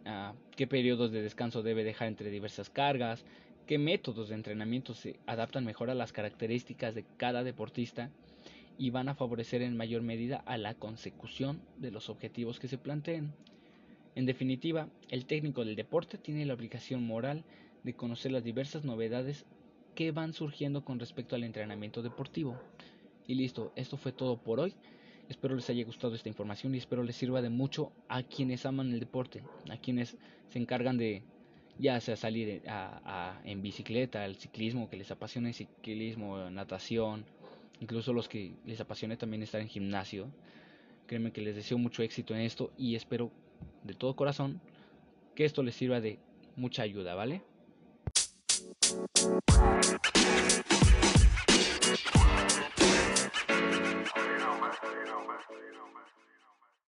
qué 0.56 0.66
periodos 0.66 1.12
de 1.12 1.22
descanso 1.22 1.62
debe 1.62 1.84
dejar 1.84 2.08
entre 2.08 2.30
diversas 2.30 2.70
cargas, 2.70 3.24
qué 3.66 3.78
métodos 3.78 4.30
de 4.30 4.36
entrenamiento 4.36 4.94
se 4.94 5.20
adaptan 5.26 5.66
mejor 5.66 5.90
a 5.90 5.96
las 5.96 6.12
características 6.12 6.96
de 6.96 7.06
cada 7.18 7.44
deportista 7.44 8.10
y 8.78 8.90
van 8.90 9.10
a 9.10 9.16
favorecer 9.16 9.62
en 9.62 9.78
mayor 9.78 10.02
medida 10.02 10.38
a 10.46 10.58
la 10.58 10.74
consecución 10.74 11.62
de 11.78 11.92
los 11.92 12.10
objetivos 12.10 12.60
que 12.60 12.68
se 12.68 12.78
planteen. 12.78 13.34
En 14.16 14.26
definitiva, 14.26 14.90
el 15.10 15.26
técnico 15.26 15.66
del 15.66 15.76
deporte 15.76 16.18
tiene 16.18 16.46
la 16.46 16.54
obligación 16.54 17.04
moral 17.06 17.44
de 17.84 17.94
conocer 17.94 18.32
las 18.32 18.44
diversas 18.44 18.84
novedades 18.84 19.46
que 19.96 20.12
van 20.12 20.34
surgiendo 20.34 20.84
con 20.84 21.00
respecto 21.00 21.36
al 21.36 21.44
entrenamiento 21.44 22.02
deportivo. 22.02 22.60
Y 23.28 23.36
listo, 23.36 23.72
esto 23.76 23.98
fue 23.98 24.12
todo 24.12 24.38
por 24.38 24.60
hoy. 24.60 24.74
Espero 25.30 25.56
les 25.56 25.70
haya 25.70 25.86
gustado 25.86 26.16
esta 26.16 26.30
información 26.30 26.76
y 26.76 26.80
espero 26.80 27.04
les 27.04 27.16
sirva 27.16 27.42
de 27.42 27.50
mucho 27.50 27.92
a 28.10 28.24
quienes 28.24 28.66
aman 28.66 28.92
el 28.92 29.00
deporte, 29.00 29.42
a 29.70 29.78
quienes 29.78 30.18
se 30.50 30.60
encargan 30.60 30.98
de 30.98 31.24
ya 31.80 32.00
sea 32.00 32.16
salir 32.16 32.62
en 33.46 33.62
bicicleta, 33.62 34.26
el 34.26 34.36
ciclismo, 34.36 34.90
que 34.90 34.98
les 34.98 35.12
apasiona 35.12 35.50
el 35.50 35.54
ciclismo, 35.54 36.50
natación, 36.50 37.26
incluso 37.80 38.14
los 38.14 38.30
que 38.30 38.54
les 38.66 38.80
apasione 38.80 39.18
también 39.18 39.44
estar 39.44 39.62
en 39.62 39.68
gimnasio. 39.68 40.28
Créeme 41.08 41.32
que 41.32 41.42
les 41.42 41.56
deseo 41.56 41.78
mucho 41.78 42.04
éxito 42.04 42.34
en 42.34 42.42
esto 42.42 42.72
y 42.78 42.96
espero 42.96 43.32
de 43.84 43.94
todo 43.94 44.16
corazón 44.16 44.62
que 45.36 45.46
esto 45.46 45.64
les 45.64 45.76
sirva 45.76 46.00
de 46.00 46.20
mucha 46.56 46.84
ayuda, 46.84 47.16
¿vale? 47.16 47.42